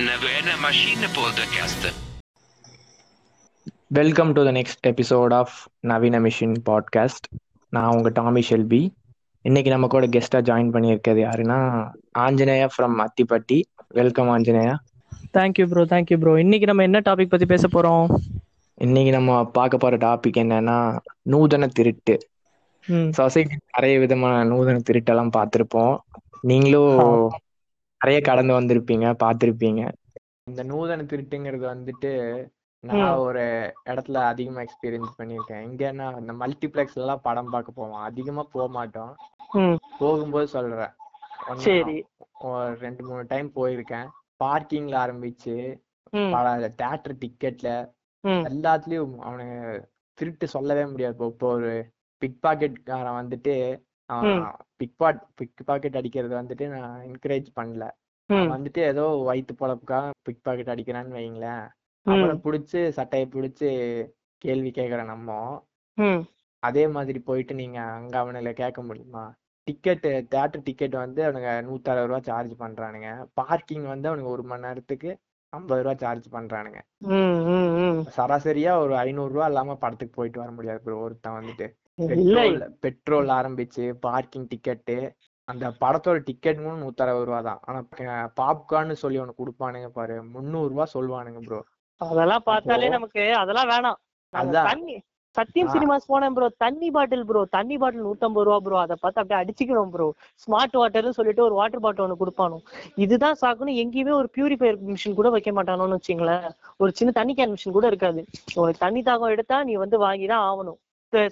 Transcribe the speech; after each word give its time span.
Maskin 0.00 1.02
på 1.14 1.20
podcasten. 1.20 1.92
Welcome 3.86 4.32
to 4.32 4.44
the 4.44 4.52
next 4.52 4.86
episode 4.86 5.32
of 5.32 5.52
நவீன 5.80 6.20
machine 6.20 6.54
podcast 6.70 7.38
நான் 7.68 7.88
உங்கள் 7.88 8.12
Tommy 8.12 8.42
Shelby 8.50 8.88
இன்னைக்கு 9.42 9.70
நம்ம 9.70 9.86
கூட 9.86 10.06
கெஸ்ட்டாக 10.06 10.44
ஜாயின் 10.44 10.72
பண்ணியிருக்கிறது 10.72 11.20
யாருன்னா 11.28 11.88
Anjaneya 12.18 12.68
from 12.78 13.06
Athipatti 13.06 13.62
welcome 13.88 14.28
Anjaneya. 14.28 14.74
Thank you 15.32 15.66
bro 15.66 15.84
thank you 15.84 16.18
bro 16.18 16.38
இன்னைக்கு 16.38 16.66
நம்ம 16.66 16.82
என்ன 16.82 17.00
டாபிக் 17.00 17.28
பத்தி 17.28 17.46
பேச 17.46 17.68
போறோம்? 17.68 18.14
இன்னைக்கு 18.74 19.10
நம்ம 19.10 19.44
பார்க்க 19.44 19.76
போகிற 19.76 20.06
டாபிக் 20.06 20.46
என்னன்னா 20.46 20.98
நூதன 21.30 21.66
திருட்டு. 21.66 22.18
ம். 22.86 23.08
சொசைட்டி 23.08 23.54
நிறைய 23.76 23.98
விதமான 23.98 24.44
நூதன 24.44 24.80
திருட்டெல்லாம் 24.90 25.30
பார்த்துருப்போம். 25.36 25.98
நீங்களும் 26.40 27.30
நிறைய 28.00 28.20
கடந்து 28.20 28.52
வந்திருப்பீங்க 28.60 29.06
பார்த்துருப்பீங்க. 29.24 29.82
இந்த 30.44 30.62
நூதன 30.62 31.02
திருட்டுங்கிறது 31.02 31.66
வந்துட்டு 31.72 32.10
நான் 32.84 33.16
ஒரு 33.16 33.74
இடத்துல 33.86 34.14
அதிகமா 34.14 34.60
எக்ஸ்பீரியன்ஸ் 34.60 35.18
பண்ணியிருக்கேன். 35.18 35.64
எங்கன்னா 35.64 36.06
இந்த 36.20 36.32
மல்டிப்ளெக்ஸ்ல 36.32 37.02
எல்லாம் 37.04 37.20
படம் 37.22 37.50
பார்க்க 37.50 37.72
போவோம். 37.72 38.00
அதிகமா 38.00 38.42
போக 38.52 38.68
மாட்டோம். 38.68 39.16
போகும்போது 39.98 40.46
சொல்றேன். 40.46 40.92
சரி. 41.54 42.06
ஒரு 42.40 42.74
ரெண்டு 42.78 43.04
மூணு 43.04 43.24
டைம் 43.28 43.52
போயிருக்கேன். 43.54 44.08
பார்க்கிங்ல 44.44 44.96
ஆரம்பிச்சு 45.04 45.54
பல 46.10 46.68
தேட்டர் 46.82 47.18
டிக்கெட்ல 47.24 47.68
எல்லாத்துலயும் 48.28 49.14
அவனுங்க 49.26 49.84
திருட்டு 50.18 50.48
சொல்லவே 50.48 50.86
முடியாது. 50.86 51.14
இப்போ 51.14 51.26
இப்போ 51.26 51.48
ஒரு 51.52 51.74
பிக் 52.18 52.40
பாக்கெட்காரன் 52.46 53.18
வந்துட்டு 53.20 53.54
பிக் 54.76 54.96
பாட் 54.96 55.20
பிக் 55.34 55.64
பாக்கெட் 55.64 55.96
அடிக்கிறது 55.96 56.34
வந்துட்டு 56.36 56.66
நான் 56.68 57.00
என்கரேஜ் 57.02 57.48
பண்ணல. 57.60 57.84
வந்துட்டு 58.30 58.80
ஏதோ 58.90 59.04
வயிற்று 59.28 59.54
பொழப்புக்காக 59.60 60.10
பிக் 60.22 60.42
பாக்கெட் 60.42 60.72
அடிக்கிறான்னு 60.74 61.16
வைங்களேன். 61.18 61.64
அவனை 62.06 62.34
பிடிச்சு 62.44 62.88
சட்டையை 62.88 63.28
பிடிச்சு 63.32 63.68
கேள்வி 64.38 64.70
கேட்குற 64.70 65.04
நம்ம. 65.04 65.30
அதே 66.62 66.86
மாதிரி 66.88 67.18
போயிட்டு 67.18 67.54
நீங்க 67.54 67.80
அங்க 67.80 68.14
அவனுல 68.22 68.50
கேட்க 68.52 68.82
முடியுமா? 68.82 69.24
டிக்கெட் 69.68 70.06
தேட்டர் 70.34 70.62
டிக்கெட் 70.64 70.94
வந்து 70.94 71.20
அவனுங்க 71.22 71.50
நூத்தி 71.66 71.88
அறுபது 71.92 72.06
ரூபா 72.06 72.20
சார்ஜ் 72.20 72.52
பண்றானுங்க. 72.58 73.08
பார்க்கிங் 73.34 73.86
வந்து 73.86 74.06
அவனுங்க 74.10 74.30
ஒரு 74.36 74.42
மணி 74.42 74.66
நேரத்துக்கு 74.66 75.10
ஐம்பது 75.52 75.82
ரூபா 75.82 75.94
சார்ஜ் 75.96 76.26
பண்றானுங்க. 76.32 76.80
சராசரியா 78.16 78.72
ஒரு 78.84 78.96
ஐநூறு 78.96 79.32
ரூபா 79.32 79.46
இல்லாம 79.46 79.76
படத்துக்கு 79.76 80.14
போயிட்டு 80.14 80.38
வர 80.38 80.50
முடியாது 80.50 80.80
bro. 80.84 80.96
ஒருத்தன் 81.02 81.38
வந்துட்டு. 81.38 81.66
பெட்ரோல் 82.08 82.58
பெட்ரோல் 82.84 83.30
ஆரம்பிச்சு 83.38 83.84
பார்க்கிங் 84.06 84.48
டிக்கெட்டு 84.52 84.96
அந்த 85.48 85.66
படத்தோட 85.82 86.18
டிக்கெட் 86.26 86.62
கூட 86.64 86.74
நூத்தி 86.80 87.02
அறுபது 87.04 87.26
ரூபா 87.28 87.40
தான். 87.48 87.60
ஆனா 87.68 88.16
பாப்கார்ன்னு 88.40 88.96
சொல்லி 89.02 89.20
ஒண்ணு 89.22 89.38
கொடுப்பானுங்க 89.38 89.88
பாரு. 89.98 90.16
முந்நூறு 90.34 90.70
ரூபா 90.72 90.86
சொல்லுவானுங்க 90.96 91.40
ப்ரோ 91.46 91.60
அதெல்லாம் 92.00 92.44
பார்த்தாலே 92.50 92.90
நமக்கு 92.96 93.22
அதெல்லாம் 93.42 93.70
வேணாம். 93.70 93.98
தண்ணி 94.68 94.96
சத்தியம். 95.36 95.70
சினிமாஸ் 95.72 96.08
போனேன் 96.10 96.34
ப்ரோ 96.36 96.46
தண்ணி 96.62 96.88
பாட்டில் 96.94 97.24
ப்ரோ 97.26 97.40
தண்ணி 97.56 97.76
பாட்டில் 97.82 98.06
நூத்தம்பது 98.06 98.46
ரூபா 98.46 98.56
ப்ரோ 98.66 98.76
அதை 98.82 98.94
பார்த்து 99.02 99.20
அப்படியே 99.22 99.40
அடிச்சுக்கணும் 99.42 99.92
ப்ரோ 99.94 100.06
ஸ்மார்ட் 100.42 100.74
வாட்டர்னு 100.80 101.16
சொல்லிட்டு 101.18 101.42
ஒரு 101.46 101.54
வாட்டர் 101.58 101.82
பாட்டில் 101.84 102.04
ஒன்று 102.04 102.20
கொடுப்பானோ 102.22 102.58
இதுதான் 103.04 103.38
சாக்குன்னு 103.42 103.74
எங்கேயுமே 103.82 104.12
ஒரு 104.20 104.28
பியூரிஃபையர் 104.36 104.78
மிஷின் 104.88 105.18
கூட 105.18 105.30
வைக்க 105.34 105.52
மாட்டானோன்னு 105.58 105.98
வச்சுங்களேன். 105.98 106.46
ஒரு 106.82 106.92
சின்ன 107.00 107.14
தண்ணி 107.18 107.34
கேன் 107.40 107.52
மிஷின் 107.54 107.76
கூட 107.78 107.86
இருக்காது. 107.92 108.22
உனக்கு 108.60 108.84
தண்ணி 108.84 109.02
தாகம் 109.10 109.34
எடுத்தா 109.34 109.58
நீ 109.70 109.76
வந்து 109.84 109.98
வாங்கி 110.06 110.28
தான் 110.32 110.46
ஆகணும். 110.48 110.80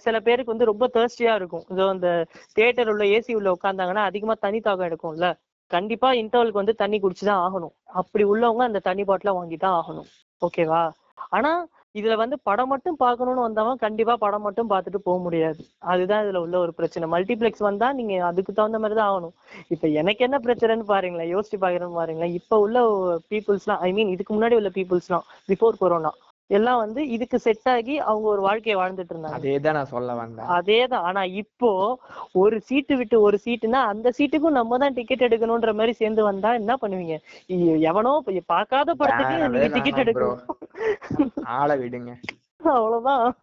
சில 0.04 0.16
பேருக்கு 0.20 0.52
வந்து 0.52 0.70
ரொம்ப 0.70 0.84
தேர்ஸ்டியா 0.94 1.32
இருக்கும். 1.40 1.64
இதோ 1.72 1.84
இந்த 1.94 2.08
தியேட்டர் 2.56 2.90
உள்ள 2.92 3.04
ஏசி 3.16 3.32
உள்ள 3.38 3.48
உட்காந்தாங்கன்னா 3.56 4.04
அதிகமா 4.10 4.34
தனி 4.44 4.58
தாகம் 4.58 4.88
எடுக்கும்ல. 4.88 5.28
கண்டிப்பா 5.70 6.08
இன்டர்வலுக்கு 6.20 6.62
வந்து 6.62 6.74
தண்ணி 6.82 6.98
குடிச்சுதான் 7.00 7.42
ஆகணும். 7.46 7.74
அப்படி 8.00 8.24
உள்ளவங்க 8.24 8.62
அந்த 8.68 8.80
தண்ணி 8.88 9.02
பாட்டில 9.10 9.34
வாங்கி 9.38 9.56
தான் 9.56 9.76
ஆகணும் 9.80 10.08
ஓகேவா 10.42 10.82
ஆனா 11.36 11.50
இதுல 11.94 12.14
வந்து 12.16 12.36
படம் 12.48 12.70
மட்டும் 12.72 12.98
பார்க்கணும்னு 13.02 13.44
வந்தவன் 13.46 13.80
கண்டிப்பா 13.84 14.14
படம் 14.24 14.44
மட்டும் 14.46 14.70
பார்த்துட்டு 14.72 14.98
போக 15.06 15.18
முடியாது. 15.24 15.60
அதுதான் 15.92 16.22
இதுல 16.24 16.40
உள்ள 16.44 16.56
ஒரு 16.64 16.72
பிரச்சனை. 16.78 17.04
மல்டிபிளெக்ஸ் 17.14 17.64
வந்தா 17.68 17.88
நீங்க 17.92 18.14
அதுக்கு 18.30 18.52
தகுந்த 18.52 18.78
மாதிரி 18.78 18.96
தான் 18.98 19.10
ஆகணும். 19.12 19.34
இப்ப 19.74 19.88
எனக்கு 20.00 20.24
என்ன 20.26 20.38
பிரச்சனைன்னு 20.46 20.86
பாருங்களேன். 20.92 21.30
யோசிச்சு 21.34 21.58
பாக்குறேன்னு 21.64 21.98
பாருங்களேன். 22.00 22.34
இப்ப 22.40 22.58
உள்ள 22.64 22.78
பீப்புள்ஸ்லாம் 23.32 23.82
ஐ 23.88 23.90
மீன் 23.98 24.12
இதுக்கு 24.14 24.34
முன்னாடி 24.36 24.58
உள்ள 24.60 24.72
பீப்புள்ஸ்லாம் 24.78 25.26
பிஃபோர் 25.50 25.80
கொரோனா 25.82 26.12
எல்லாம் 26.50 26.78
வந்து 26.78 27.08
இதுக்கு 27.08 27.38
செட் 27.38 27.60
ஆகி 27.64 27.98
அவங்க 27.98 28.28
ஒரு 28.28 28.40
வாழ்க்கையை 28.40 28.82
வாழ்ந்துட்டு 28.82 29.10
இருந்தாங்க. 29.14 29.30
அதே 29.30 29.60
தான் 29.60 29.74
நான் 29.74 29.84
சொல்ல 29.84 30.14
வந்தேன். 30.14 30.46
அதேதான். 30.46 30.94
ஆனா 30.94 31.24
இப்போ 31.24 31.98
ஒரு 32.32 32.60
சீட்டு 32.60 32.96
விட்டு 32.96 33.20
ஒரு 33.20 33.38
சீட்டுனா 33.44 33.80
அந்த 33.84 34.12
சீட்டுக்கும் 34.18 34.50
நம்ம 34.50 34.78
தான் 34.78 34.92
டிக்கெட் 34.92 35.24
எடுக்கணும்ன்ற 35.24 35.72
மாதிரி 35.72 35.92
சேர்ந்து 35.92 36.22
வந்தா 36.24 36.54
என்ன 36.54 36.76
பண்ணுவீங்க? 36.82 37.16
எவனோ 37.78 38.22
ப- 38.24 38.42
பார்க்காத 38.46 38.94
படத்துக்கு 38.94 39.48
நீங்க 39.48 39.66
டிக்கெட். 39.66 40.08
எடுக்கணும். 40.08 40.38
ஆளை 41.44 41.78
விடுங்க. 41.78 42.14
அவ்வளவுதான். 42.64 43.36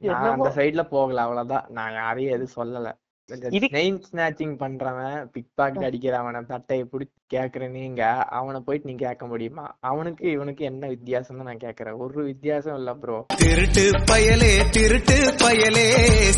அந்த 0.00 0.52
சைடுல 0.56 0.82
போகல 0.82 1.20
அவ்வளவுதான். 1.20 1.64
நான் 1.68 1.92
யாரையும் 1.92 2.40
எதுவும் 2.40 2.74
சொல்லல. 2.74 2.92
செயின் 3.28 3.96
ஸ்நாச்சிங் 4.06 4.52
பண்றவன் 4.60 5.16
பிக் 5.32 5.54
பாக்கெட் 5.54 5.86
அடிக்கிறவன 5.86 6.42
தட்டையை 6.46 6.84
பிடிச்சி 6.92 7.16
கேக்குற 7.34 7.68
நீங்க 7.70 8.02
அவனை 8.38 8.60
போயிட்டு 8.60 8.88
நீங்க 8.88 9.04
கேட்க 9.06 9.24
முடியுமா? 9.26 9.64
அவனுக்கு 9.80 10.24
இவனுக்கு 10.30 10.64
என்ன 10.64 10.86
வித்தியாசம் 10.86 11.42
நான் 11.42 11.62
கேக்குறேன் 11.64 11.98
ஒரு 11.98 12.24
வித்தியாசம் 12.24 12.76
இல்ல 12.76 12.94
ப்ரோ 12.94 13.16
திருட்டு 13.36 13.84
பயலே 14.10 14.52
திருட்டு 14.70 15.16
பயலே 15.42 15.86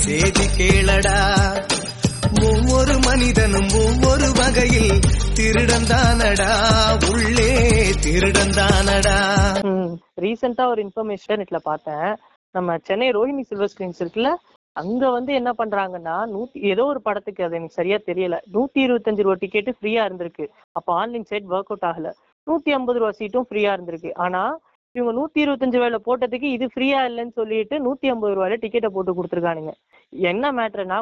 செய்தி 0.04 0.46
கேளடா. 0.58 1.18
ஒவ்வொரு 2.48 2.94
மனிதனும் 2.98 3.70
ஒவ்வொரு 3.84 4.28
வகையில் 4.32 4.92
திருடந்தானடா 5.38 6.50
உள்ளே 7.10 7.50
திருடந்தானடா 8.06 9.18
ரீசெண்டா 10.20 10.66
ஒரு 10.66 10.82
இன்ஃபர்மேஷன் 10.86 11.40
நெட்ல 11.42 11.60
பார்த்தேன். 11.62 12.08
நம்ம 12.54 12.78
சென்னை 12.82 13.08
ரோஹிணி 13.10 13.42
சில்வர் 13.42 13.70
ஸ்கிரீன்ஸ் 13.74 14.00
இருக்குல்ல 14.00 14.30
அங்க 14.80 15.04
வந்து 15.16 15.32
என்ன 15.40 15.50
பண்றாங்கன்னா 15.60 16.16
நூத்தி 16.32 16.58
ஏதோ 16.72 16.84
ஒரு 16.92 17.00
படத்துக்கு 17.06 17.44
அது 17.46 17.56
எனக்கு 17.58 17.78
சரியா 17.80 17.98
தெரியல 18.08 18.36
நூத்தி 18.54 18.80
இருபத்தஞ்சு 18.86 19.24
ரூபா 19.26 19.36
டிக்கெட் 19.42 19.70
ஃப்ரீயா 19.78 20.02
இருந்திருக்கு. 20.08 20.44
அப்ப 20.78 20.88
ஆன்லைன் 21.02 21.28
சைட் 21.30 21.50
ஒர்க் 21.54 21.70
அவுட் 21.72 21.86
ஆகல. 21.90 22.10
நூத்தி 22.46 22.70
ஐம்பது 22.78 23.00
ரூபா 23.02 23.12
சீட்டும் 23.20 23.48
ஃப்ரீயா 23.48 23.72
இருந்திருக்கு. 23.76 24.12
ஆனா 24.26 24.42
இவங்க 24.94 25.12
நூத்தி 25.18 25.38
இருபத்தஞ்சு 25.44 25.78
ரூபாயில 25.78 25.98
போட்டதுக்கு 26.06 26.48
இது 26.56 26.66
ஃப்ரீயா 26.74 27.00
இல்லைன்னு 27.08 27.34
சொல்லிட்டு 27.40 27.76
நூத்தி 27.86 28.06
ஐம்பது 28.12 28.34
ரூபாயில 28.36 28.56
டிக்கெட்டை 28.62 28.90
போட்டு 28.94 29.16
கொடுத்துருக்கானுங்க. 29.18 29.72
என்ன 30.30 30.52
மேட்ருனா 30.58 30.98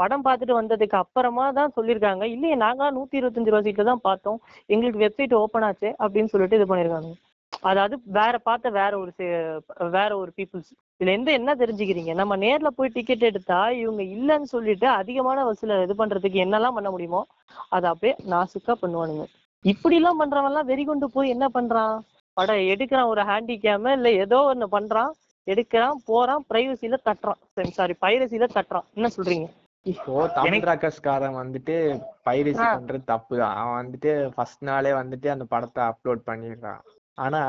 படம் 0.00 0.24
பார்த்துட்டு 0.26 0.58
வந்ததுக்கு 0.60 0.96
அப்புறமா 1.02 1.46
தான் 1.58 1.74
சொல்லியிருக்காங்க. 1.78 2.24
இல்லையே 2.34 2.58
நாங்க 2.64 2.90
நூத்தி 2.98 3.20
இருபத்தஞ்சு 3.20 3.52
ரூபா 3.52 3.62
சீட்ல 3.68 3.88
தான் 3.92 4.04
பார்த்தோம். 4.08 4.38
எங்களுக்கு 4.74 5.02
வெப்சைட் 5.06 5.40
ஓப்பன் 5.42 5.66
ஆச்சு 5.70 5.90
அப்படின்னு 6.04 6.32
சொல்லிட்டு 6.34 6.60
இது 6.60 6.68
பண்ணிருக்காங்க 6.72 7.12
அதாவது 7.60 8.00
வேற 8.04 8.38
பார்த்த 8.38 8.70
வேற 8.70 8.98
ஒரு 8.98 9.12
சே- 9.18 9.60
வேற 9.90 10.16
ஒரு 10.16 10.32
பீப்புள்ஸ் 10.36 10.70
இதுல 11.00 11.12
எந்த 11.12 11.32
என்ன 11.32 11.54
தெரிஞ்சுக்கிறீங்க? 11.54 12.14
நம்ம 12.14 12.36
நேர்ல 12.36 12.66
போய் 12.66 12.90
டிக்கெட் 12.92 13.22
எடுத்தா 13.22 13.70
இவங்க 13.70 14.02
இல்லைன்னு 14.02 14.42
சொல்லிட்டு 14.42 14.88
அதிகமான 14.88 15.44
வசூல 15.44 15.82
இது 15.82 15.94
பண்றதுக்கு 15.94 16.42
என்னெல்லாம் 16.44 16.72
பண்ண 16.72 16.90
முடியுமோ 16.90 17.26
அதை 17.68 17.90
அப்படியே 17.90 18.30
நாசுக்கா 18.30 18.74
பண்ணுவானுங்க. 18.82 19.24
இப்படி 19.64 19.94
எல்லாம் 19.94 20.20
பண்றவன் 20.20 20.44
எல்லாம் 20.44 20.66
வெறி 20.66 20.84
கொண்டு 20.84 21.10
போய் 21.10 21.28
என்ன 21.28 21.48
பண்றான்? 21.54 22.00
படம் 22.32 22.56
எடுக்கிறான் 22.56 23.06
ஒரு 23.06 23.22
ஹேண்டி 23.22 23.56
கேம 23.58 23.92
இல்ல 23.92 24.12
ஏதோ 24.12 24.54
ஒண்ணு 24.54 24.74
பண்றான் 24.74 25.10
எடுக்கிறான் 25.46 25.94
போறான் 26.04 26.44
பிரைவசில 26.50 26.96
தட்டுறான். 27.04 27.68
சாரி 27.70 27.94
பைரசில 28.00 28.48
தட்டுறான். 28.54 28.84
என்ன 28.94 29.08
சொல்றீங்க? 29.16 29.46
இப்போ 29.82 30.28
தமிழ் 30.28 30.62
ராக்கர்ஸ்காரன் 30.62 31.36
வந்துட்டு 31.36 31.76
பைரசி. 32.24 32.60
பண்றது 32.76 33.04
தப்பு 33.04 33.36
தான் 33.38 33.56
அவன் 33.56 33.86
வந்துட்டு 33.86 34.30
ஃபர்ஸ்ட் 34.34 34.64
நாளே 34.64 34.90
வந்துட்டு 34.90 35.28
அந்த 35.28 35.44
படத்தை 35.48 35.84
அப்லோட் 35.84 36.20
பண்ணிடுறான். 36.26 36.80
ஆனா 37.18 37.42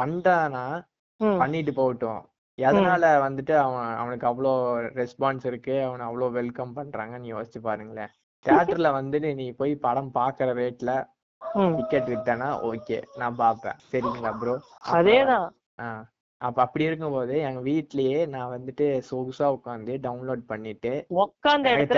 பண்றானா 0.00 0.64
பண்ணிட்டு 1.40 1.72
போகட்டும். 1.78 2.22
எதனால 2.58 3.04
வந்துட்டு 3.24 3.54
அவன் 3.64 3.88
அவனுக்கு 4.00 4.26
அவ்வளோ 4.30 4.52
ரெஸ்பான்ஸ் 5.00 5.44
இருக்கு 5.50 5.74
அவனை 5.86 6.02
அவ்வளோ 6.08 6.28
வெல்கம் 6.38 6.74
பண்றாங்கன்னு 6.78 7.32
யோசிச்சு 7.34 7.60
பாருங்களேன். 7.68 8.12
தியேட்டர்ல 8.46 8.88
வந்துட்டு 9.00 9.28
நீ 9.40 9.46
போய் 9.60 9.72
படம் 9.86 10.10
பாக்குற 10.18 10.48
ரேட்ல. 10.60 10.90
டிக்கெட் 11.78 12.10
விட்டேன்னா 12.12 12.48
ஓகே 12.70 12.98
நான் 13.20 13.40
பார்ப்பேன். 13.42 13.78
சரிங்களா 13.92 14.32
ப்ரோ 14.40 14.54
அதேதான். 14.98 15.48
அப்ப 16.40 16.58
அப்படி 16.64 16.84
இருக்கும்போது 16.88 17.34
எங்க 17.48 17.60
வீட்லயே 17.68 18.18
நான் 18.32 18.52
வந்துட்டு 18.54 18.86
சொகுசா 19.08 19.46
உட்காந்து 19.56 19.92
டவுன்லோட் 20.06 20.42
பண்ணிட்டு 20.50 20.92
உக்காந்த 21.22 21.70
எனக்கு 21.74 21.96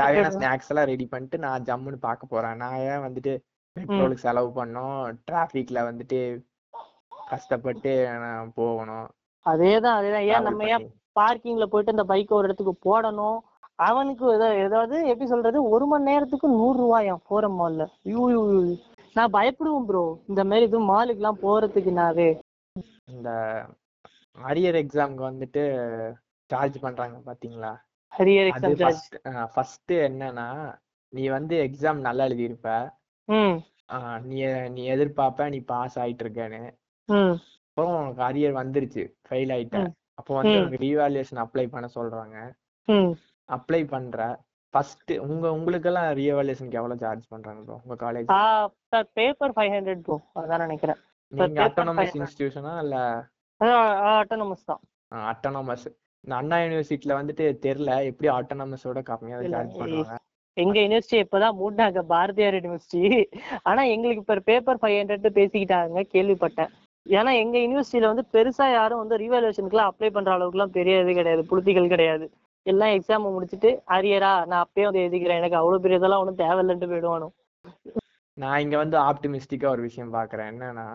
தேவையான 0.00 0.30
ஸ்நாக்ஸ் 0.36 0.70
எல்லாம் 0.72 0.90
ரெடி 0.92 1.06
பண்ணிட்டு 1.14 1.38
நான் 1.46 1.66
ஜம்முன்னு 1.70 1.98
பார்க்க 2.08 2.32
போறேன். 2.34 2.60
நான் 2.62 2.78
ஏன் 2.90 3.04
வந்துட்டு 3.06 3.32
பெட்ரோலுக்கு 3.78 4.14
செலவு 4.14 4.64
பண்ணோம். 4.64 5.14
டிராஃபிக்ல 5.30 5.80
வந்துட்டு 5.80 6.42
கஷ்டப்பட்டு 7.28 8.18
போகணும். 8.54 9.08
அதேதான் 9.44 9.98
அதேதான். 9.98 10.26
ஏன் 10.26 10.42
நம்ம 10.42 10.64
ஏன். 10.64 10.92
பார்க்கிங்ல 11.20 11.66
போயிட்டு 11.66 11.90
இந்த 11.90 12.04
பைக் 12.04 12.32
ஒரு 12.32 12.44
இடத்துக்கு 12.44 12.74
போடணும்? 12.84 13.38
அவனுக்கு 13.74 14.32
ஏதா- 14.32 14.58
ஏதாவது 14.58 15.06
எப்படி 15.06 15.26
சொல்றது? 15.26 15.68
ஒரு 15.68 15.86
மணி 15.86 16.04
நேரத்துக்கு 16.04 16.48
நூறு 16.48 16.78
ரூபாயாம் 16.82 17.24
போற 17.26 17.48
மால்ல. 17.48 17.86
ஐயோ. 18.04 18.76
நான் 19.14 19.32
பயப்படுவேன் 19.32 19.84
ப்ரோ 19.86 20.18
இந்த 20.26 20.44
மாதிரி 20.44 20.66
இது 20.66 20.80
மாலுக்கு 20.80 21.08
எல்லாம் 21.08 21.38
போறதுக்கு 21.42 21.92
நாவே 22.00 22.38
இந்த 23.12 23.30
அரியர் 24.44 24.78
எக்ஸாம்க்கு 24.82 25.30
வந்துட்டு 25.30 26.12
சார்ஜ் 26.46 26.80
பண்றாங்க 26.80 27.32
பாத்தீங்களா? 27.32 27.76
ஹரியர் 28.18 28.50
அது 28.50 28.74
எக்ஸாம் 28.74 29.46
ஃபர்ஸ்ட் 29.54 29.92
என்னன்னா 29.92 30.78
நீ 31.08 31.28
வந்து 31.28 31.56
எக்ஸாம் 31.56 31.94
நல்லா 31.94 32.24
எழுதியிருப்ப. 32.24 32.98
நீ 34.22 34.38
நீ 34.68 34.82
எதிர்பார்ப்ப 34.90 35.48
நீ 35.48 35.58
பாஸ் 35.60 35.98
ஆயிட்டு 35.98 36.24
இருக்கேன்னு 36.24 36.62
அப்புறம் 37.68 37.94
உனக்கு 38.00 38.22
அரியர் 38.22 38.56
வந்துருச்சு 38.60 39.02
ஃபெயில் 39.28 39.52
ஆயிட்ட. 39.56 39.76
அப்போ 40.14 40.34
வந்து. 40.34 40.58
உனக்கு 40.58 40.84
ரீவாலுவேஷன் 40.86 41.42
அப்ளை 41.44 41.68
பண்ண 41.68 41.88
சொல்றாங்க. 41.94 42.36
அப்ளை 43.48 43.86
பண்ற 43.86 44.18
ஃபர்ஸ்ட் 44.74 45.12
உங்க 45.18 45.52
உங்களுக்கெல்லாம் 45.52 46.10
ரீவாலுவேஷனுக்கு 46.16 46.78
எவ்வளவு 46.80 46.96
சார்ஜ் 46.96 47.24
பண்றாங்க 47.28 47.62
ப்ரோ 47.62 47.80
உங்க 47.84 47.96
college 48.04 48.30
sir 48.88 49.08
paper 49.12 49.54
five 49.56 49.72
hundred 49.76 50.00
bro 50.00 50.16
அதான் 50.34 50.58
நினைக்கிறேன். 50.58 50.98
நீங்க 51.32 51.62
five- 51.98 52.20
இன்ஸ்டிடியூஷனா 52.20 52.74
இல்ல? 52.82 52.96
அட்டானமஸ் 53.60 54.64
தான். 54.64 54.82
அட்டானமஸ் 55.32 55.86
இந்த 56.24 56.34
அண்ணா 56.36 56.56
யூனிவர்சிட்டில 56.56 57.16
வந்துட்டு 57.20 57.44
தெரியல 57.66 58.04
எப்படி 58.04 58.28
அட்டானமஸோட 58.30 59.02
கம்மியா 59.02 59.38
சார்ஜ் 59.50 59.76
பண்ணுவாங்க? 59.80 60.16
எங்க 60.62 60.76
யூனிவர்சிட்டி 60.84 61.18
இப்பதான் 61.24 61.58
மூடினாங்க 61.60 62.00
பாரதியார் 62.12 62.56
யூனிவர்சிட்டி 62.58 63.02
ஆனா 63.70 63.82
எங்களுக்கு 63.94 64.22
இப்ப 64.24 64.36
பேப்பர் 64.50 64.80
ஃபைவ் 64.82 64.98
ஹண்ட்ரட் 65.00 65.38
பேசிக்கிட்டாங்க 65.38 66.04
கேள்விப்பட்டேன். 66.14 66.70
ஏன்னா 67.06 67.32
எங்க 67.42 67.56
யூனிவர்சிட்டியில 67.58 68.10
வந்து 68.12 68.24
பெருசா 68.34 68.66
யாரும் 68.72 69.02
வந்து 69.02 69.20
ரீவாலுவேஷனுக்குலாம் 69.22 69.90
அப்ளை 69.90 70.10
பண்ற 70.16 70.30
அளவுக்குலாம் 70.36 70.76
பெரிய 70.78 71.02
இது 71.04 71.12
கிடையாது 71.18 71.42
புளுத்திகள் 71.50 71.92
கிடையாது. 71.94 72.26
எல்லாம் 72.66 72.94
எக்ஸாம் 72.96 73.26
முடிச்சுட்டு 73.36 73.70
அரியரா 73.96 74.32
நான் 74.50 74.64
அப்பயே 74.64 74.86
வந்து 74.88 75.02
எழுதிக்கிறேன் 75.04 75.40
எனக்கு 75.42 75.60
அவ்வளவு 75.60 75.82
பெரிய 75.84 76.00
இதெல்லாம் 76.00 76.22
ஒன்றும் 76.24 76.42
தேவையில்லைன்ட்டு 76.42 76.90
போயிடுவானு? 76.92 77.28
நான் 78.36 78.62
இங்க 78.64 78.76
வந்து 78.82 78.96
ஆப்டிமிஸ்டிக்கா 79.10 79.68
ஒரு 79.74 79.82
விஷயம் 79.88 80.14
பாக்குறேன். 80.16 80.50
என்னன்னா 80.52 80.86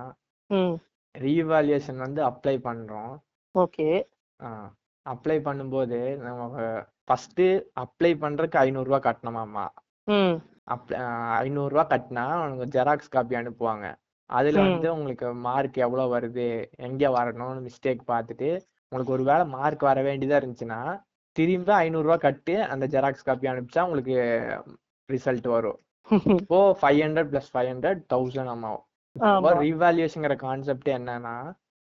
ரீவாலுவேஷன் 1.16 2.00
வந்து 2.06 2.22
அப்ளை 2.30 2.56
பண்றோம். 2.68 3.14
ஓகே. 3.56 3.88
அப்ளை 5.06 5.38
பண்ணும்போது 5.48 5.98
நம்ம 6.26 6.62
ஃபர்ஸ்ட் 7.08 7.42
அப்ளை 7.84 8.12
பண்றதுக்கு 8.24 8.58
ஐநூறு 8.66 8.88
ரூபாய் 8.90 9.06
கட்டணுமாமா 9.08 9.66
ஐநூறு 11.44 11.72
ரூபாய் 11.74 11.92
கட்டினா 11.92 12.24
உனக்கு 12.44 12.66
ஜெராக்ஸ் 12.76 13.14
காப்பி 13.16 13.36
அனுப்புவாங்க. 13.36 13.86
அதுல. 14.30 14.60
வந்து 14.68 14.88
உங்களுக்கு 14.98 15.28
மார்க் 15.48 15.78
எவ்வளவு 15.86 16.14
வருது 16.16 16.46
எங்க 16.88 17.10
வரணும்னு 17.18 17.66
மிஸ்டேக் 17.68 18.02
பார்த்துட்டு 18.12 18.50
உங்களுக்கு 18.92 19.16
ஒரு 19.18 19.24
வேளை 19.24 19.46
மார்க் 19.58 19.84
வர 19.90 20.02
வேண்டியதா 20.02 20.40
இருந்துச்சுன்னா 20.42 20.80
திரும்ப 21.36 21.70
ஐநூறு 21.76 22.06
ரூபாய் 22.08 22.26
கட்டி 22.26 22.56
அந்த 22.74 22.86
ஜெராக்ஸ் 22.94 23.28
காப்பி 23.28 23.48
அனுப்பிச்சா 23.54 23.86
உங்களுக்கு 23.88 24.16
ரிசல்ட் 25.10 25.48
வரும். 25.56 25.80
இப்போ 26.40 26.60
five 26.82 27.00
hundred 27.06 27.32
plus 27.32 27.52
five 27.54 27.70
hundred 27.72 28.02
thousand 28.14 28.52
ஆமாம் 28.56 28.82
ஆமா. 29.16 29.52
ரீவாலுவேஷன்ங்கிற 29.64 30.36
கான்செப்ட் 30.46 30.90
என்னன்னா 30.98 31.36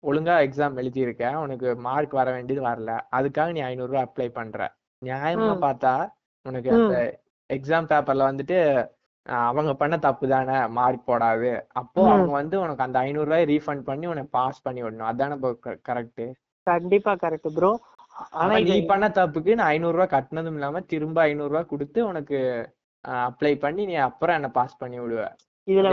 ஒழுங்கா 0.04 0.36
எக்ஸாம் 0.48 0.78
எழுதியிருக்க 0.82 1.34
உனக்கு 1.44 1.70
மார்க் 1.88 2.14
வர 2.20 2.30
வேண்டியது 2.36 2.64
வரல. 2.68 2.92
அதுக்காக 3.18 3.52
நீ 3.58 3.62
ஐநூறு 3.70 3.92
ரூபாய் 3.92 4.08
அப்ளை 4.10 4.28
பண்ற. 4.38 4.60
நியாயமா. 5.02 5.50
பார்த்தா 5.62 5.94
உனக்கு 6.46 6.70
அந்த 6.74 6.96
எக்ஸாம் 7.50 7.90
பேப்பர்ல 7.90 8.24
வந்துட்டு 8.30 8.58
அவங்க 9.46 9.72
பண்ண 9.74 9.96
தப்பு 9.98 10.26
தானே 10.28 10.68
மார்க் 10.70 11.08
போடாது. 11.08 11.50
அப்போ. 11.74 12.02
அவங்க 12.10 12.32
வந்து 12.32 12.60
உனக்கு 12.60 12.84
அந்த 12.84 13.00
ஐநூறு 13.00 13.26
ரூபாய் 13.26 13.46
ரீஃபண்ட் 13.46 13.82
பண்ணி 13.82 14.06
உனக்கு 14.08 14.30
பாஸ் 14.32 14.62
பண்ணி 14.62 14.84
விடணும். 14.84 15.10
அதானே 15.10 15.36
கரெக்ட் 15.88 16.24
கண்டிப்பா 16.68 17.16
கரெக்ட் 17.16 17.54
ப்ரோ 17.54 17.72
ஆனா 18.38 18.54
நீ 18.56 18.72
இது 18.72 18.88
பண்ண 18.88 19.08
தப்புக்கு 19.10 19.56
நான் 19.56 19.68
ஐநூறு 19.68 19.98
ரூபாய் 19.98 20.14
கட்டினதும் 20.16 20.54
இல்லாம 20.54 20.80
திரும்ப 20.86 21.22
ஐநூறு 21.22 21.50
ரூபாய் 21.50 21.66
கொடுத்து 21.66 22.08
உனக்கு 22.08 22.40
அப்ளை 23.06 23.60
பண்ணி 23.60 23.86
நீ 23.86 23.94
அப்புறம் 24.06 24.36
என்ன 24.36 24.50
பாஸ் 24.50 24.78
பண்ணி 24.78 25.00
விடுவ. 25.00 25.22
இதுல 25.68 25.90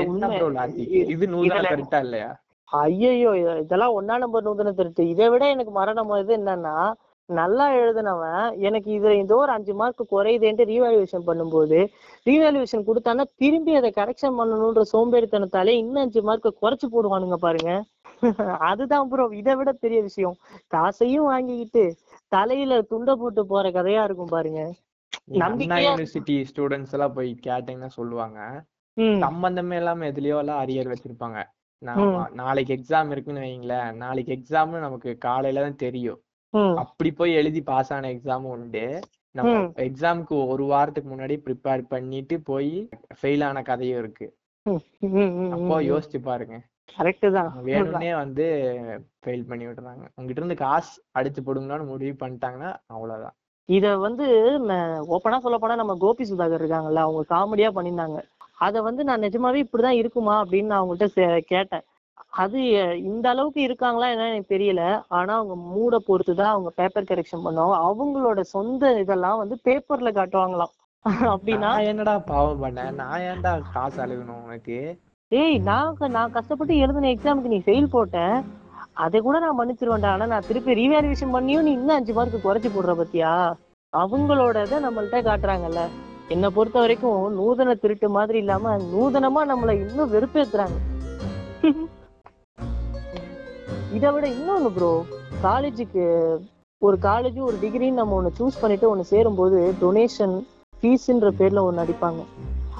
இது 1.06 1.26
நூதன 1.26 1.58
இதுல- 1.58 1.70
கரெக்டா 1.70 1.98
இல்லையா? 2.00 2.30
ஐயையோ 2.72 3.30
இ- 3.40 3.58
இதெல்லாம் 3.58 3.94
ஒன்னா 3.96 4.16
நம்பர் 4.18 4.42
நூதன 4.42 4.72
திருட்டு. 4.72 5.08
இதை 5.08 5.28
விட 5.28 5.48
எனக்கு 5.48 5.72
மரணம் 5.72 6.14
இது 6.16 6.36
என்னன்னா 6.36 6.76
நல்லா 7.28 7.64
எழுதுனவன் 7.76 8.44
எனக்கு 8.58 8.88
இதுல 8.96 9.12
ஏதோ 9.22 9.36
ஒரு 9.36 9.52
அஞ்சு 9.54 9.72
மார்க் 9.74 10.02
குறையுதேன்ட்டு 10.12 10.64
ரீவாலுவேஷன் 10.70 11.24
பண்ணும்போது 11.28 11.78
ரீவாலுவேஷன் 12.26 12.86
கொடுத்தானா 12.88 13.24
திரும்பி 13.42 13.72
அதை 13.78 13.90
கரெக்ஷன் 13.96 14.36
பண்ணணும்ன்ற 14.40 14.82
சோம்பேறித்தனத்தாலே 14.92 15.74
இன்னும் 15.82 16.02
அஞ்சு 16.04 16.22
மார்க் 16.22 16.60
குறைச்சு 16.62 16.88
போடுவானுங்க 16.94 17.38
பாருங்க. 17.46 17.72
அதுதான் 18.68 19.08
ப்ரோ 19.08 19.24
இதை 19.40 19.54
விட 19.58 19.70
பெரிய 19.84 19.98
விஷயம். 20.02 20.36
காசையும் 20.74 21.28
வாங்கிக்கிட்டு 21.30 21.84
தலையில 22.32 22.78
துண்டை 22.92 23.14
போட்டு 23.14 23.42
போற 23.46 23.66
கதையா 23.70 24.04
இருக்கும் 24.04 24.34
பாருங்க. 24.36 24.60
அண்ணா 25.42 25.76
யூனிவர்சிட்டி 25.84 26.36
ஸ்டூடெண்ட்ஸ் 26.50 26.94
எல்லாம் 26.96 27.16
போய் 27.18 27.30
கேட்டீங்கன்னா 27.48 27.90
சொல்லுவாங்க. 27.98 28.38
சம்பந்தமே 29.24 29.76
இல்லாம 29.80 30.06
எதுலயோ 30.12 30.38
எல்லாம் 30.44 30.62
அரியர் 30.64 30.92
வச்சிருப்பாங்க. 30.92 31.40
நாளைக்கு 32.40 32.72
எக்ஸாம் 32.76 33.10
இருக்குன்னு 33.14 33.44
வைங்களேன் 33.46 33.90
நாளைக்கு 34.04 34.32
எக்ஸாம்னு 34.38 34.86
நமக்கு 34.86 35.10
காலையில 35.26 35.64
தான் 35.66 35.82
தெரியும். 35.84 36.20
அப்படி 36.52 37.12
போய் 37.12 37.34
எழுதி 37.34 37.62
பாஸ் 37.62 37.92
ஆன 37.92 38.08
எக்ஸாமும் 38.08 38.52
உண்டு. 38.56 39.00
நம்ம. 39.30 39.54
எக்ஸாமுக்கு 39.76 40.46
ஒரு 40.46 40.64
வாரத்துக்கு 40.64 41.16
முன்னாடி 41.16 41.36
ப்ரிப்பேர் 41.46 41.82
பண்ணிட்டு 41.88 42.40
போய் 42.40 42.88
ஃபெயில் 43.22 43.44
ஆன 43.44 43.62
கதையும் 43.62 43.98
இருக்கு. 43.98 44.26
அப்போ. 45.50 45.80
யோசிச்சு 45.90 46.18
பாருங்க. 46.20 46.56
கரெக்ட் 46.98 47.32
தான். 47.32 47.50
வேணும்னே 47.64 48.16
வந்து 48.16 48.44
ஃபெயில் 49.24 49.48
பண்ணி 49.48 49.66
விடுறாங்க 49.66 50.04
உங்ககிட்ட 50.14 50.40
இருந்து 50.40 50.54
காசு 50.54 51.02
அடிச்சு 51.18 51.40
போடுங்கன்னு 51.46 51.86
முடிவு 51.86 52.26
பண்ணிட்டாங்கன்னா 52.26 52.74
அவ்வளவுதான். 52.86 53.36
இத 53.68 53.96
வந்து 53.96 54.26
ஓப்பனா 55.16 55.38
சொல்ல 55.38 55.58
போனா 55.58 55.74
நம்ம 55.74 55.96
கோபி 55.98 56.24
சுதாகர் 56.32 56.62
இருக்காங்கல்ல 56.62 57.04
அவங்க 57.04 57.22
காமெடியா 57.30 57.70
பண்ணியிருந்தாங்க. 57.76 58.18
அத 58.58 58.82
வந்து 58.82 59.04
நான் 59.04 59.20
நிஜமாவே 59.20 59.64
இப்படிதான் 59.64 59.98
இருக்குமா 60.00 60.44
அப்படின்னு 60.44 60.64
நான் 60.64 60.82
அவங்கள்ட்ட 60.82 61.40
கேட்டேன். 61.40 61.84
அது 62.36 62.60
இந்த 63.08 63.26
அளவுக்கு 63.28 63.60
இருக்காங்களா 63.62 64.06
என்னன்னு 64.06 64.32
எனக்கு 64.32 64.54
தெரியல. 64.54 64.82
ஆனா 65.08 65.32
அவங்க 65.36 65.54
மூட 65.68 65.98
பொறுத்து 66.00 66.34
தான் 66.34 66.52
அவங்க 66.54 66.70
பேப்பர் 66.76 67.10
கரெக்ஷன் 67.10 67.44
பண்ணுவாங்க. 67.46 67.76
அவங்களோட 67.88 68.40
சொந்த 68.54 68.92
இதெல்லாம் 69.00 69.38
வந்து 69.38 69.56
பேப்பர்ல 69.64 70.10
காட்டுவாங்களாம். 70.12 70.74
அப்படின்னா 71.32 71.70
என்னடா 71.88 72.14
பாவம் 72.28 72.62
பண்ணேன்? 72.62 72.94
நான் 72.94 73.24
ஏன்டா 73.26 73.52
காசு 73.72 73.98
அழுகணும் 74.04 74.42
உனக்கு? 74.44 74.78
ஏய் 75.32 75.56
நான் 75.68 75.94
நான் 76.10 76.30
கஷ்டப்பட்டு 76.30 76.74
எழுதின 76.76 77.10
எக்ஸாமுக்கு 77.12 77.52
நீ 77.54 77.60
ஃபெயில் 77.66 77.92
போட்ட 77.92 78.18
அதை 79.04 79.18
கூட 79.20 79.36
நான் 79.38 79.58
மன்னிச்சிருவேன்டா. 79.58 80.10
ஆனா 80.12 80.26
நான் 80.26 80.48
திருப்பி 80.48 80.78
ரீவேல்யூஷன் 80.80 81.34
பண்ணியும் 81.36 81.66
நீ 81.66 81.72
இன்னும் 81.72 81.96
அஞ்சு 81.96 82.12
மார்க் 82.12 82.46
குறைச்சு 82.46 82.70
போடுற 82.70 82.92
பத்தியா? 83.00 83.32
அவங்களோட 83.92 84.62
இதை 84.66 84.78
நம்மள்ட்ட 84.78 85.20
காட்டுறாங்கல்ல. 85.28 85.82
என்னை 86.30 86.48
பொறுத்த 86.50 86.78
வரைக்கும் 86.80 87.20
நூதன 87.36 87.74
திருட்டு 87.74 88.08
மாதிரி 88.10 88.38
இல்லாம 88.38 88.76
நூதனமா 88.86 89.42
நம்மளை 89.52 89.74
இன்னும் 89.84 90.12
வெறுப்பேத்துறாங்க. 90.14 90.78
இதை 93.94 94.10
விட 94.10 94.26
இன்னொன்னு 94.26 94.68
ப்ரோ 94.68 94.90
காலேஜுக்கு 95.42 96.04
ஒரு 96.82 96.96
காலேஜ் 97.00 97.38
ஒரு 97.40 97.56
டிகிரின்னு 97.56 98.00
நம்ம 98.00 98.14
ஒன்று 98.14 98.30
சூஸ் 98.38 98.60
பண்ணிட்டு 98.60 98.88
ஒன்று 98.88 99.04
சேரும்போது 99.04 99.58
டொனேஷன் 99.80 100.34
ஃபீஸ்ன்ற 100.74 101.28
பேர்ல 101.38 101.62
ஒன்று 101.62 101.82
அடிப்பாங்க. 101.84 102.22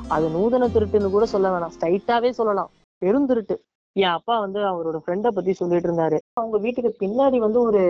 அது 0.09 0.29
நூதன 0.29 0.69
திருட்டுன்னு 0.69 1.11
கூட 1.11 1.27
சொல்ல 1.27 1.47
வேணாம். 1.49 1.73
ஸ்ட்ரைட்டாகவே 1.77 2.31
சொல்லலாம். 2.31 2.71
பெருந்திருட்டு 3.03 3.57
என் 3.97 4.15
அப்பா 4.19 4.39
வந்து 4.39 4.61
அவரோட 4.61 4.99
ஃப்ரெண்டை 5.05 5.29
பத்தி 5.29 5.53
சொல்லிட்டு 5.53 5.89
இருந்தாரு. 5.89 6.19
அவங்க 6.33 6.59
வீட்டுக்கு 6.59 6.91
பின்னாடி 7.03 7.39
வந்து 7.39 7.61
ஒரு 7.61 7.83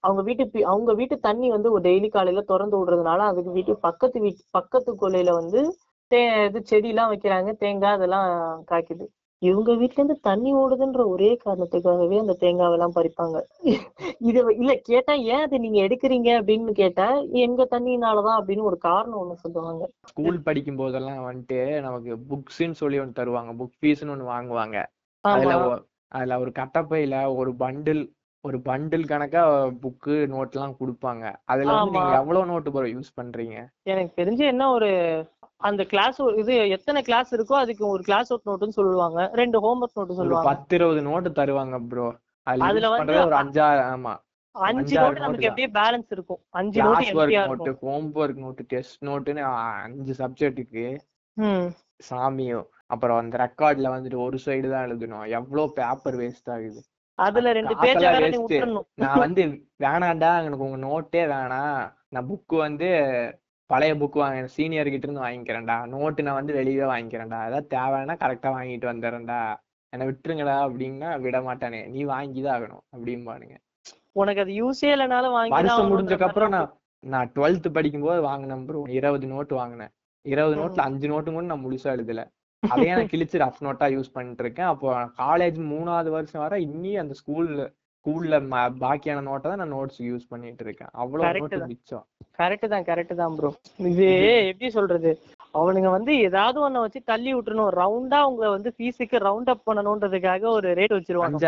அவங்க 0.00 0.22
வீட்டு 0.22 0.64
அவங்க 0.64 0.92
வீட்டு 0.92 1.18
தண்ணி 1.18 1.50
வந்து 1.50 1.72
ஒரு 1.72 1.82
டெய்லி 1.82 2.08
காலையில 2.08 2.40
திறந்து 2.40 2.76
விடுறதுனால 2.80 3.18
அதுக்கு 3.18 3.50
வீட்டு 3.50 3.76
பக்கத்து 3.76 4.20
வீட்டு 4.20 4.42
பக்கத்து 4.50 4.92
கொல்லையில 4.92 5.32
வந்து 5.32 5.60
தே 6.10 6.46
இது 6.46 6.58
செடியெல்லாம் 6.70 7.12
வைக்கிறாங்க. 7.12 7.52
தேங்காய் 7.56 7.92
அதெல்லாம் 7.92 8.28
காய்க்குது. 8.70 9.06
இவங்க 9.42 9.70
வீட்ல 9.74 9.94
இருந்து 9.94 10.20
தண்ணி 10.20 10.50
ஓடுதுன்ற 10.54 11.02
ஒரே 11.06 11.38
காரணத்துக்காகவே 11.44 12.16
அந்த 12.18 12.34
தேங்காவெல்லாம் 12.40 12.94
பறிப்பாங்க. 12.94 13.36
இத 14.20 14.36
இல்ல 14.56 14.72
கேட்டா 14.82 15.14
ஏன் 15.26 15.42
அதை 15.42 15.58
நீங்க 15.58 15.78
எடுக்கிறீங்க 15.80 16.28
அப்படின்னு 16.38 16.72
கேட்டா 16.74 17.06
எங்க 17.44 17.66
தண்ணினாலதான் 17.70 18.38
அப்படின்னு 18.40 18.62
ஒரு 18.62 18.78
காரணம் 18.78 19.20
ஒண்ணு 19.22 19.36
சொல்லுவாங்க. 19.36 19.82
ஸ்கூல் 20.06 20.38
படிக்கும் 20.42 20.76
போதெல்லாம் 20.76 21.22
வந்துட்டு 21.28 21.58
நமக்கு 21.80 22.12
புக்ஸ்ன்னு 22.30 22.80
சொல்லி 22.82 22.98
ஒன்று 22.98 23.18
தருவாங்க. 23.20 23.52
புக் 23.60 23.76
ஃபீஸ்னு 23.80 24.10
ஒன்று 24.10 24.32
வாங்குவாங்க. 24.32 24.76
அதுல 25.24 25.54
அதுல 26.12 26.38
ஒரு 26.38 26.52
கட்டப்பையில 26.58 27.16
ஒரு 27.36 27.50
பண்டில் 27.54 28.02
ஒரு 28.44 28.58
பண்டில் 28.60 29.06
கணக்கா 29.06 29.40
புக்கு 29.82 30.14
நோட் 30.32 30.54
எல்லாம் 30.54 30.76
கொடுப்பாங்க. 30.80 31.24
அதுல 31.44 31.72
வந்து. 31.72 31.94
நீங்க 31.94 32.12
எவ்வளவு 32.16 32.46
நோட்டு 32.46 32.70
ப்ரோ 32.70 32.88
யூஸ் 32.92 33.16
பண்றீங்க? 33.16 33.56
எனக்கு 33.86 34.12
தெரிஞ்சு 34.20 34.44
என்ன 34.46 34.70
ஒரு 34.70 34.90
அந்த 35.60 35.84
கிளாஸ் 35.84 36.18
இது 36.36 36.68
எத்தனை 36.68 37.02
கிளாஸ் 37.02 37.34
இருக்கோ 37.34 37.54
அதுக்கு 37.54 37.86
ஒரு 37.86 38.02
கிளாஸ் 38.02 38.32
ஒர்க் 38.32 38.48
நோட்டுன்னு 38.48 38.78
சொல்லுவாங்க. 38.78 39.30
ரெண்டு 39.32 39.58
ஹோம்ஒர்க் 39.60 39.98
நோட்டு 39.98 40.06
ஒரு 40.06 40.14
சொல்லுவாங்க. 40.14 40.48
பத்து 40.50 40.74
இருபது 40.76 41.02
நோட்டு 41.02 41.30
தருவாங்க 41.30 41.78
ப்ரோ 41.88 42.06
அதுல 42.46 42.88
வந்து 42.88 43.18
ஒரு 43.24 43.36
அஞ்சாறு 43.36 43.82
ஆமா. 43.92 44.14
அஞ்சு 44.54 44.94
நோட்டு 44.96 45.20
நமக்கு. 45.20 45.48
எப்படியே 45.48 45.70
பேலன்ஸ் 45.72 46.10
இருக்கும். 46.10 46.40
அஞ்சு 46.50 46.82
note 46.82 47.16
work 47.18 47.48
note 47.48 47.72
homework 48.14 48.42
note 48.44 48.64
test 48.68 49.00
நோட்டுன்னு 49.04 49.42
அஞ்சு 49.82 50.14
சப்ஜெக்ட்டுக்கு 50.14 50.84
ம். 51.36 51.66
சாமியும் 52.10 52.66
அப்புறம் 52.86 53.18
அந்த 53.18 53.36
ரெக்கார்ட்ல 53.36 53.88
வந்துட்டு 53.94 54.18
ஒரு 54.18 54.38
சைடு 54.44 54.70
தான் 54.70 54.86
எழுதணும். 54.86 55.26
எவ்வளவு 55.28 55.72
பேப்பர் 55.72 56.16
வேஸ்ட் 56.16 56.50
ஆகுது. 56.50 56.80
அதுல 57.18 57.52
ரெண்டு 57.52 57.74
பேஜ 57.76 58.02
நான் 58.94 59.18
வந்து 59.18 59.42
வேணாண்டா 59.80 60.30
எனக்கு 60.40 60.66
உங்க 60.68 60.76
நோட்டே 60.76 61.22
வேணாம். 61.26 61.78
நான் 62.08 62.28
புக்கு 62.28 62.56
வந்து 62.56 62.88
பழைய 63.70 63.92
புக் 63.94 64.18
வாங்க 64.18 64.46
சீனியர் 64.46 64.90
கிட்ட 64.90 65.06
இருந்து 65.08 65.24
வாங்கிக்கிறேன்டா. 65.26 65.76
நோட்டு 65.86 66.22
நான் 66.22 66.34
வந்து 66.34 66.52
வெளியவே 66.54 66.86
வாங்கிக்கிறேன்டா. 66.92 67.38
ஏதாவது 67.48 67.66
தேவைன்னா 67.76 68.14
கரெக்டா 68.24 68.50
வாங்கிட்டு 68.56 68.86
வந்துடுறேன்டா. 68.92 69.40
என்னை 69.92 70.06
விட்டுருங்கடா 70.06 70.56
அப்படின்னா 70.66 71.20
விட 71.20 71.38
மாட்டானே 71.40 71.80
நீ 71.86 72.04
வாங்கிதான் 72.04 72.54
ஆகணும் 72.56 72.84
அப்படிம்பானுங்க. 72.96 73.56
உனக்கு 74.12 74.40
அது 74.40 74.52
யூஸே 74.52 74.90
இல்லைனாலும் 74.94 75.34
வாங்கி 75.36 75.54
வருஷம் 75.54 75.90
முடிஞ்சதுக்கு 75.92 76.28
அப்புறம் 76.28 76.50
நான் 76.50 76.72
நான் 77.04 77.32
டுவெல்த் 77.34 77.68
படிக்கும்போது 77.72 78.20
வாங்கினேன் 78.20 78.64
ப்ரோ 78.64 78.80
இருபது 78.88 79.26
நோட்டு 79.26 79.54
வாங்கினேன். 79.54 79.92
இருபது. 80.26 80.54
நோட்ல 80.56 80.80
அஞ்சு 80.80 81.08
நோட்டு 81.08 81.32
கூட 81.32 81.44
நான் 81.44 81.64
முழுசா 81.64 81.88
எழுதல. 81.96 82.22
அதையே 82.62 82.92
நான் 82.94 83.12
கிழிச்சு 83.12 83.36
ரஃப் 83.42 83.60
நோட்டா 83.60 83.86
யூஸ் 83.96 84.12
பண்ணிட்டு 84.12 84.42
இருக்கேன். 84.42 84.66
அப்போ 84.66 84.88
காலேஜ் 85.18 85.58
மூணாவது 85.72 86.10
வருஷம் 86.10 86.42
வர 86.42 86.56
இன்னி 86.58 86.92
அந்த 86.98 87.14
ஸ்கூல்ல 87.20 87.64
ஸ்கூல்ல 88.06 88.36
பாக்கியான 88.82 89.22
நோட்டை 89.28 89.46
தான் 89.50 89.60
நான் 89.60 89.72
நோட்ஸ் 89.76 90.00
யூஸ் 90.08 90.28
பண்ணிட்டு 90.32 90.62
இருக்கேன். 90.66 90.90
அவ்வளவு. 91.02 91.62
மிச்சம். 91.70 92.04
கரெக்ட் 92.40 92.66
தான் 92.72 92.84
கரெக்ட் 92.88 93.14
தான் 93.20 93.34
ப்ரோ 93.38 93.50
இது 93.90 94.06
எப்படி 94.50 94.68
சொல்றது? 94.76 95.10
அவனுங்க 95.60 95.90
வந்து 95.96 96.12
ஏதாவது 96.26 96.58
ஒண்ண 96.66 96.78
வச்சு 96.84 97.00
தள்ளி 97.10 97.30
விட்டுறணும். 97.34 97.70
ரவுண்டா 97.80 98.18
அவங்க 98.24 98.44
வந்து 98.54 98.70
ஃபீஸுக்கு 98.76 99.18
ரவுண்ட் 99.26 99.50
அப் 99.52 99.66
பண்ணணும்ன்றதுக்காக 99.68 100.48
ஒரு 100.56 100.68
ரேட் 100.80 100.96
வச்சிருவாங்க. 100.96 101.40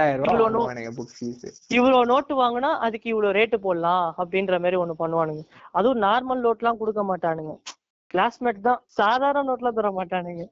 இவ்வளவு 1.76 2.08
நோட்டு 2.12 2.34
வாங்கினா 2.42 2.70
அதுக்கு 2.86 3.08
இவ்வளவு 3.14 3.36
ரேட்டு 3.38 3.58
போடலாம் 3.66 4.06
அப்படின்ற 4.22 4.58
மாதிரி 4.64 4.80
ஒண்ணு 4.84 4.96
பண்ணுவானுங்க. 5.02 5.44
அதுவும் 5.80 6.02
நார்மல் 6.08 6.44
நோட்லாம் 6.46 6.80
கொடுக்க 6.82 7.04
மாட்டானுங்க. 7.10 7.54
கிளாஸ்மேட் 8.14 8.66
தான். 8.68 8.80
சாதாரண 9.00 9.44
நோட்லாம் 9.50 9.78
தர 9.80 9.90
மாட்டானுங்க. 10.00 10.46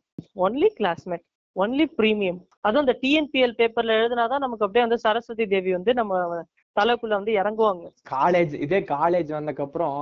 ஒன்லி 0.47 0.71
கிளாஸ்மேட் 0.81 1.27
ஒன்லி 1.57 1.85
ப்ரீமியம் 1.99 2.39
அதுவும் 2.61 2.85
அந்த 2.87 2.95
டிஎன்பிஎல் 3.03 3.57
பேப்பர்ல 3.59 3.97
எழுதினாதான் 3.99 4.45
நமக்கு 4.45 4.65
அப்படியே 4.65 4.85
வந்து 4.85 4.99
சரஸ்வதி 4.99 5.47
தேவி 5.47 5.73
வந்து 5.73 5.95
நம்ம 5.95 6.43
தலைக்குள்ள 6.77 7.09
வந்து 7.09 7.33
இறங்குவாங்க. 7.33 7.85
காலேஜ் 8.11 8.55
இதே 8.55 8.81
காலேஜ் 8.81 9.31
வந்தக்கப்புறம் 9.39 9.99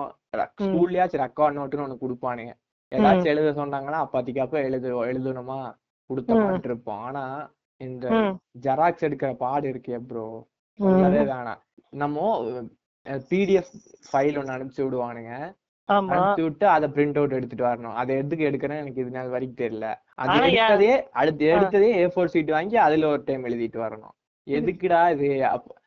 ஸ்கூல்லயாச்சும் 0.62 1.25
ரெக்கார்ட் 1.25 1.58
நோட்டுன்னு 1.58 1.84
ஒண்ணு 1.87 2.02
கொடுப்பானுங்க. 2.04 2.52
ஏதாச்சும் 2.92 3.25
எழுத 3.25 3.50
சொன்னாங்கன்னா 3.61 4.00
அப்பத்திக்கு 4.06 4.38
அப்ப 4.38 4.61
எழுது 4.61 4.88
எழுதணுமா 5.04 5.58
கொடுத்த 6.11 6.34
ம். 6.34 6.38
மாதிரி 6.38 6.68
இருப்போம். 6.68 6.99
ஆனா 6.99 7.23
இந்த 7.80 8.06
ஜெராக்ஸ் 8.62 9.06
எடுக்கிற 9.06 9.34
பாடு 9.34 9.68
இருக்கே 9.73 9.99
ப்ரோ. 9.99 10.26
அதே 11.04 11.23
வேணாம் 11.30 11.61
நம்ம 11.94 12.18
பிடிஎஃப் 13.30 13.73
ஃபைல் 14.08 14.38
ஒண்ணு 14.40 14.54
அனுப்பிச்சு 14.56 14.84
விடுவானுங்க. 14.87 15.32
அனுப்பிச்சு 15.88 16.42
விட்டு 16.42 16.66
அதை 16.68 16.88
பிரிண்ட் 16.88 17.16
அவுட் 17.16 17.32
எடுத்துட்டு 17.32 17.64
வரணும். 17.64 17.96
அதை 18.00 18.16
எதுக்கு 18.16 18.48
எடுக்கிறேன்னு 18.50 18.82
எனக்கு 18.84 19.00
இது 19.00 19.10
நாள் 19.10 19.28
வரைக்கும் 19.28 19.60
தெரியல. 19.64 19.88
அது 20.14 20.38
எடுத்ததே 20.50 20.92
அடுத்து. 21.22 21.46
எடுத்ததே 21.54 21.90
ஏ 22.02 22.06
ஃபோர் 22.06 22.32
சீட் 22.34 22.50
வாங்கி 22.50 22.76
அதுல 22.76 23.08
ஒரு 23.08 23.22
டைம் 23.24 23.44
எழுதிட்டு 23.44 23.80
வரணும். 23.86 24.14
எதுக்குடா 24.46 25.10
இது? 25.10 25.28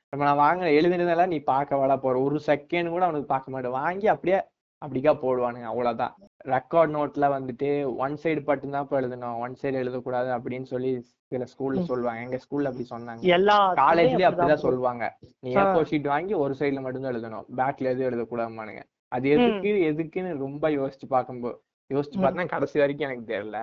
நம்ம 0.09 0.25
நான் 0.25 0.43
வாங்க 0.45 0.65
எழுதினதெல்லாம் 0.65 1.27
நீ 1.27 1.39
பார்க்க 1.39 1.75
வாடா 1.75 1.97
போற. 1.97 2.19
ஒரு 2.19 2.39
செகண்ட் 2.45 2.89
கூட 2.89 3.03
அவனுக்கு 3.03 3.27
பார்க்க 3.27 3.51
மாட்டேன். 3.51 3.71
வாங்கி 3.71 4.07
அப்படியே 4.07 4.37
அப்படிக்கா 4.85 5.11
போடுவானுங்க 5.21 5.67
அவ்வளவுதான். 5.71 6.13
ரெக்கார்ட் 6.45 6.93
நோட்ல 6.95 7.27
வந்துட்டு 7.35 7.69
ஒன் 7.95 8.17
சைடு 8.23 8.45
மட்டும்தான் 8.45 8.83
இப்ப 8.83 9.01
எழுதணும். 9.01 9.37
ஒன் 9.39 9.55
சைடு 9.61 9.81
எழுதக்கூடாது 9.83 10.29
அப்படின்னு 10.35 10.67
சொல்லி 10.73 10.91
சில 11.31 11.45
ஸ்கூல்ல 11.53 11.81
சொல்லுவாங்க. 11.81 12.21
எங்க 12.21 12.39
ஸ்கூல்ல 12.43 12.69
அப்படி 12.71 12.87
சொன்னாங்க. 12.89 13.21
எல்லா 13.37 13.73
காலேஜ்லயே 13.73 14.27
அப்படிதான் 14.29 14.65
சொல்லுவாங்க. 14.67 15.17
நீ. 15.39 15.51
ஏ 15.51 15.63
ஷீட் 15.91 16.07
வாங்கி 16.07 16.33
ஒரு 16.33 16.55
சைடுல 16.59 16.81
மட்டும்தான் 16.81 17.15
எழுதணும். 17.15 17.47
பேக்ல 17.57 17.91
எதுவும் 17.95 18.07
எழுதக்கூடாதுமானுங்க 18.11 18.83
அது 19.11 19.25
எதுக்கு 19.35 19.69
எதுக்குன்னு 19.89 20.31
ரொம்ப 20.37 20.69
யோசிச்சு 20.71 21.07
பார்க்கும்போது 21.09 21.57
யோசிச்சு. 21.91 22.17
பார்த்தா 22.17 22.45
கடைசி 22.47 22.77
வரைக்கும் 22.79 23.07
எனக்கு 23.07 23.31
தெரியல. 23.33 23.59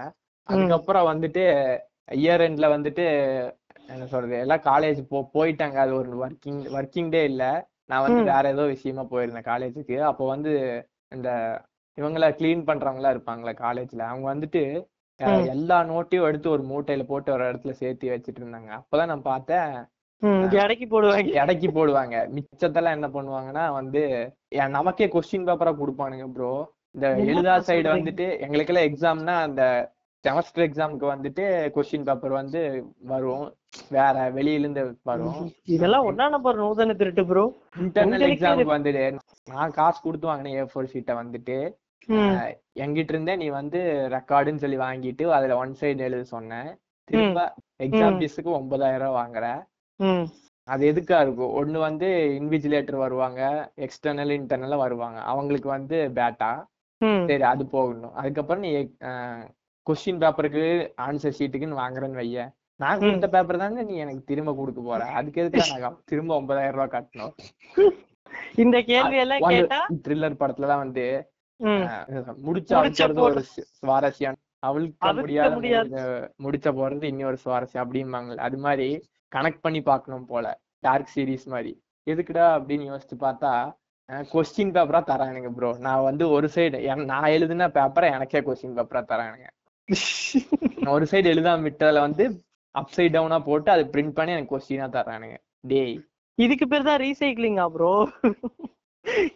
அதுக்கப்புறம் 0.49 1.09
வந்துட்டு 1.11 1.43
இயர் 2.19 2.45
எண்ட்ல 2.47 2.67
வந்துட்டு 2.75 3.05
என்ன 3.89 4.07
சொல்றது 4.07 4.35
எல்லாம் 4.39 4.65
காலேஜ் 4.65 5.01
போ 5.09 5.19
போயிட்டாங்க. 5.35 5.77
அது 5.77 5.93
ஒரு 5.95 6.11
ஒர்க்கிங் 6.23 6.63
ஒர்க்கிங் 6.77 7.11
டே 7.11 7.23
இல்ல. 7.25 7.45
நான் 7.87 8.05
வந்து. 8.05 8.21
வேற 8.31 8.45
ஏதோ 8.49 8.65
விஷயமா 8.67 9.03
போயிருந்தேன் 9.11 9.49
காலேஜுக்கு 9.49 9.97
அப்போ 10.03 10.25
வந்து 10.27 10.53
இந்த 11.13 11.31
இவங்கள 11.99 12.29
க்ளீன் 12.39 12.67
பண்றவங்களா 12.69 13.13
இருப்பாங்களே 13.15 13.53
காலேஜ்ல 13.61 14.03
அவங்க 14.11 14.27
வந்துட்டு. 14.35 14.63
எல்லா 15.53 15.77
நோட்டையும் 15.85 16.29
எடுத்து 16.29 16.49
ஒரு 16.51 16.63
மூட்டையில 16.71 17.03
போட்டு 17.05 17.29
ஒரு 17.33 17.45
இடத்துல 17.45 17.73
சேர்த்து 17.81 18.11
வச்சிட்டு 18.11 18.41
இருந்தாங்க. 18.41 18.71
அப்பதான் 18.81 19.11
நான் 19.13 19.29
பார்த்தேன் 19.29 19.69
ம், 20.23 20.43
இறக்கி 20.59 20.87
போடுவாங்க. 20.87 21.33
எடைக்கு 21.41 21.69
போடுவாங்க. 21.73 22.17
மிச்சத்தெல்லாம் 22.35 22.97
என்ன 22.99 23.09
பண்ணுவாங்கன்னா 23.15 23.65
வந்து 23.73 24.03
நமக்கே 24.75 25.07
கொஸ்டின் 25.15 25.49
பேப்பரா 25.49 25.73
கொடுப்பானுங்க 25.79 26.27
ப்ரோ 26.33 26.53
இந்த 26.95 27.07
எழுதா 27.25 27.55
சைடு? 27.69 27.89
வந்துட்டு 27.95 28.27
எங்களுக்கெல்லாம் 28.45 28.89
எக்ஸாம்னா 28.89 29.35
அந்த 29.45 29.63
செமஸ்டர் 30.25 30.65
எக்ஸாமுக்கு 30.67 31.07
வந்துட்டு 31.09 31.45
கொஸ்டின் 31.75 32.07
பேப்பர் 32.07 32.35
வந்து 32.35 32.61
வரும். 33.09 33.47
வேற 33.91 34.17
வெளியில 34.37 34.63
இருந்து 34.63 34.83
வரும். 35.05 35.39
இதெல்லாம் 35.69 36.07
ஒன்னா 36.09 36.27
நம்பர் 36.35 36.61
நூதன 36.61 36.95
திருட்டு 36.95 37.23
ப்ரோ 37.27 37.45
இன்டர்னல் 37.81 38.25
எக்ஸாமுக்கு 38.29 38.75
வந்துட்டு 38.75 39.03
நான் 39.49 39.75
காசு 39.77 39.99
கொடுத்து 40.01 40.31
வாங்கினேன் 40.31 40.57
ஏ 40.57 40.67
ஃபோர் 40.71 40.91
ஷீட்டை 40.93 41.17
வந்துட்டு 41.21 41.57
அஹ், 42.09 42.51
என்கிட்ட 42.81 43.13
இருந்தே 43.13 43.35
நீ 43.37 43.47
வந்து 43.53 43.81
ரெக்கார்டுன்னு 44.15 44.63
சொல்லி 44.63 44.79
வாங்கிட்டு 44.81 45.27
அதுல 45.33 45.55
ஒன் 45.59 45.75
சைடு 45.79 46.07
எழுத 46.07 46.25
சொன்னேன். 46.33 46.71
திரும்ப 47.09 47.39
எக்ஸாம். 47.81 48.17
ஃபீஸுக்கு 48.19 48.51
ஒன்பதாயிரம் 48.59 49.03
ரூபாய் 49.05 49.19
வாங்குற. 49.21 49.47
அது 50.69 50.93
எதுக்கா 50.93 51.21
இருக்கும்? 51.21 51.55
ஒண்ணு 51.57 51.79
வந்து 51.79 52.07
இன்விஜிலேட்டர் 52.41 52.97
வருவாங்க 52.97 53.41
எக்ஸ்டர்னல் 53.79 54.33
இன்டர்னலா 54.37 54.77
வருவாங்க. 54.77 55.19
அவங்களுக்கு 55.25 55.69
வந்து 55.69 55.97
பேட்டா 56.15 56.53
சரி 57.27 57.43
அது 57.45 57.65
போகணும். 57.67 58.15
அதுக்கப்புறம் 58.15 58.63
நீ 58.63 58.71
கொஸ்டின் 59.87 60.21
பேப்பருக்கு 60.21 60.65
ஆன்சர் 61.03 61.37
ஷீட்டுக்குன்னு 61.39 61.81
வாங்குறேன்னு 61.81 62.15
வைய 62.15 62.45
நான் 62.81 63.01
கொடுத்த 63.01 63.27
பேப்பர் 63.29 63.57
தாங்க 63.57 63.83
நீ 63.83 63.95
எனக்கு 63.97 64.23
திரும்ப 64.25 64.55
கொடுக்க 64.55 64.81
போற? 64.81 65.03
அதுக்கு 65.13 65.41
எதுக்கு 65.41 65.61
நான் 65.83 65.99
திரும்ப 66.05 66.37
ஒன்பதாயிரம் 66.37 66.75
ரூபாய் 66.75 66.95
கட்டணும்? 66.95 67.35
இந்த 68.57 68.77
கேள்வி 68.83 69.17
எல்லாம் 69.17 69.43
கேட்டா? 69.51 69.81
த்ரில்லர் 70.05 70.41
படத்துலதான் 70.41 70.79
வந்து 70.79 71.05
ம். 71.61 71.83
அஹ், 71.85 72.37
முடிச்சு 72.39 72.73
ஒரு 73.27 73.43
சுவாரஸ்யம். 73.77 74.39
அவிழ்க்க 74.63 75.11
முடியாத. 75.17 75.51
முடிச்ச 76.43 76.69
போறது 76.79 77.03
இன்னொரு 77.05 77.39
சுவாரஸ்யம் 77.45 77.85
அப்படிம்பாங்கல்ல. 77.85 78.45
அது 78.49 78.59
மாதிரி 78.59 78.89
கனெக்ட் 79.35 79.65
பண்ணி 79.65 79.81
பார்க்கணும் 79.91 80.29
போல. 80.33 80.47
டார்க் 80.85 81.13
சீரிஸ் 81.15 81.49
மாதிரி. 81.55 81.73
எதுக்குடா 82.07 82.47
அப்படின்னு 82.57 82.85
யோசிச்சு 82.91 83.17
பார்த்தா 83.25 83.51
கொஸ்டின் 84.33 84.73
பேப்பரா 84.77 85.01
தரானுங்க 85.11 85.51
ப்ரோ 85.57 85.69
நான் 85.85 86.07
வந்து 86.09 86.25
ஒரு 86.37 86.49
சைடு 86.55 86.79
நான் 87.13 87.33
எழுதின 87.37 87.69
பேப்பரை 87.77 88.09
எனக்கே 88.17 88.41
கொஸ்டின் 88.49 88.75
பேப்பரா 88.79 89.03
தரானுங்க. 89.13 89.47
ஒரு 90.95 91.05
சைடு 91.13 91.27
எழுதாம 91.35 91.65
விட்டதுல 91.69 92.01
வந்து 92.07 92.25
அப் 92.75 92.93
சைட் 92.97 93.15
டவுனா 93.17 93.39
போட்டு 93.49 93.71
அதை 93.75 93.85
பிரிண்ட் 93.95 94.17
பண்ணி 94.19 94.35
எனக்கு 94.37 94.53
கொஸ்டினா 94.55 94.89
தரானுங்க. 94.97 95.37
டேய். 95.71 95.97
இதுக்கு 96.39 96.67
பேர் 96.73 96.89
தான் 96.89 97.01
ரீசைக்ளிங்கா 97.05 97.67
ப்ரோ 97.75 97.93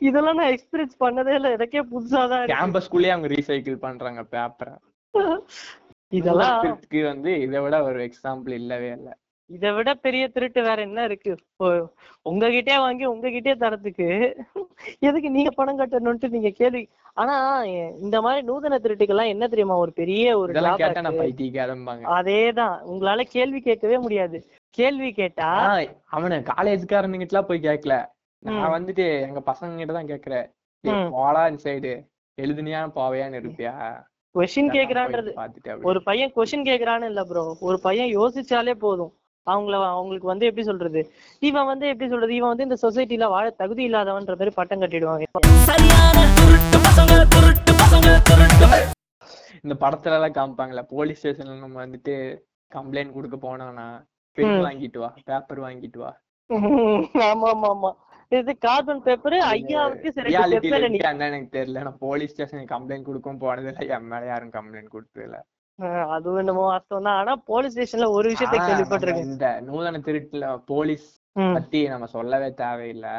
இதெல்லாம் 0.06 0.38
நான் 0.40 0.52
எக்ஸ்பீரியன்ஸ் 0.54 0.96
பண்ணதே 1.02 1.32
இல்ல. 1.38 1.48
எனக்கே 1.56 1.82
புதுசா 1.92 2.20
தான் 2.30 2.40
இருக்கு. 2.40 2.54
கேம்பஸ்குள்ளேயே 2.56 3.14
அவங்க 3.14 3.30
ரீசைக்கிள் 3.34 3.84
பண்றாங்க 3.86 4.22
பேப்பரை 4.34 4.74
இதெல்லாம் 6.18 6.60
வந்து 7.08 7.30
இதை 7.44 7.58
விட 7.64 7.76
ஒரு 7.88 7.98
எக்ஸாம்பிள் 8.06 8.52
இல்லவே 8.60 8.90
இல்லை. 8.98 9.14
இதை 9.50 9.72
விட 9.72 9.94
பெரிய 9.94 10.28
திருட்டு 10.28 10.62
வேற 10.62 10.82
என்ன 10.82 11.04
இருக்கு? 11.04 11.30
இப்போ 11.30 11.68
உங்ககிட்டயே 12.30 12.78
வாங்கி 12.78 13.06
உங்ககிட்டயே 13.06 13.54
தரத்துக்கு 13.56 14.08
எதுக்கு 14.98 15.30
நீங்க 15.30 15.50
பணம் 15.50 15.78
கட்டணும்ட்டு 15.78 16.28
நீங்க 16.28 16.50
கேள்வி. 16.50 16.82
ஆனா 17.14 17.36
இந்த 17.98 18.20
மாதிரி 18.20 18.46
நூதன 18.46 18.78
திருட்டுக்கெல்லாம் 18.78 19.26
என்ன 19.26 19.48
தெரியுமா? 19.48 19.76
ஒரு 19.76 19.92
பெரிய 19.92 20.38
ஒரு 20.38 20.52
அதேதான். 22.10 22.76
உங்களால 22.84 23.20
கேள்வி 23.28 23.60
கேட்கவே 23.60 23.98
முடியாது. 23.98 24.38
கேள்வி 24.70 25.12
கேட்டா 25.12 25.48
அவன 26.12 26.42
காலேஜ்காரனுங்கிட்ட 26.50 27.28
எல்லாம் 27.28 27.46
போய் 27.46 27.60
கேட்கல. 27.60 27.96
நான் 28.42 28.72
வந்துட்டு 28.74 29.20
எங்க 29.20 29.42
பசங்க 29.46 29.76
கிட்ட 29.76 29.92
தான் 29.92 30.06
கேக்குறேன். 30.06 30.46
"ஏய், 30.84 30.92
ம். 30.94 31.10
போடா 31.10 31.46
இந்த 31.46 31.62
சைடு 31.64 31.92
எழுதுனியா 32.38 32.80
போவையான்னு 32.94 33.40
இருப்பியா 33.40 33.72
கொஸ்டின் 34.34 34.70
கேக்குறான்றது. 34.70 35.30
ஒரு 35.82 36.02
பையன் 36.02 36.32
கொஸ்டின் 36.36 36.68
கேக்குறான்னு 36.68 37.04
இல்ல 37.04 37.24
ப்ரோ 37.24 37.56
ஒரு 37.60 37.78
பையன் 37.80 38.12
யோசிச்சாலே 38.16 38.74
போதும். 38.78 39.12
அவங்கள 39.48 39.76
அவங்களுக்கு 39.90 40.30
வந்து 40.30 40.46
எப்படி 40.46 40.64
சொல்றது? 40.66 41.00
இவன் 41.42 41.68
வந்து 41.70 41.86
எப்படி 41.88 42.08
சொல்றது? 42.10 42.34
இவன் 42.34 42.52
வந்து 42.52 42.66
இந்த 42.68 42.78
சொசைட்டில 42.82 43.28
வாழ 43.34 43.46
தகுதி 43.62 43.84
இல்லாதவன்ற 43.88 44.34
மாதிரி 44.34 44.54
பட்டம் 44.58 44.82
கட்டிடுவாங்க. 44.82 45.24
இந்த 49.64 49.74
படத்துல 49.82 50.16
எல்லாம் 50.18 50.36
காமிப்பாங்கல்ல 50.36 50.82
போலீஸ் 50.92 51.20
ஸ்டேஷன்ல 51.20 51.56
நம்ம 51.62 51.78
வந்துட்டு 51.84 52.14
கம்ப்ளைண்ட் 52.72 53.16
கொடுக்க 53.16 53.36
போனோம்னா 53.38 53.86
பென். 54.38 54.58
வாங்கிட்டு 54.66 54.98
வா 55.02 55.08
பேப்பர் 55.30 55.60
வாங்கிட்டு 55.64 55.98
வா. 56.02 56.10
ஆமா 57.28 57.48
ஆமா 57.52 57.68
ஆமா 57.68 57.90
இது 58.32 58.52
கார்பன் 58.64 59.02
பேப்பர் 59.04 59.36
ஐயாவுக்கு 59.46 60.08
எனக்கு 61.28 61.48
தெரியல. 61.54 61.82
நான் 61.86 62.00
போலீஸ் 62.00 62.32
ஸ்டேஷன் 62.32 62.72
கம்ப்ளைண்ட் 62.74 63.08
கொடுக்கவும் 63.08 63.42
போனது 63.44 63.68
இல்லை 63.72 63.86
என் 63.96 64.08
மேல 64.10 64.26
யாரும் 64.26 64.52
கம்ப்ளைண்ட் 64.56 64.94
கொடுத்தது 64.94 65.24
இல்ல 65.26 65.38
ஆஹ் 65.38 65.57
அதுவும் 66.14 66.40
என்னமோ 66.42 66.62
வாஸ்தவம் 66.68 67.08
தான். 67.08 67.18
ஆனா 67.20 67.32
போலீஸ் 67.50 67.75
ஸ்டேஷன்ல 67.75 68.06
ஒரு 68.16 68.28
விஷயத்த 68.32 68.56
கேள்விப்பட்டிருக்கேன். 68.61 69.28
இந்த 69.28 69.49
நூதன 69.66 70.00
திருட்டுல 70.08 70.47
போலீஸ் 70.73 71.06
பத்தி 71.37 71.80
நம்ம 71.88 72.08
சொல்லவே 72.16 72.49
தேவையில்லை. 72.62 73.16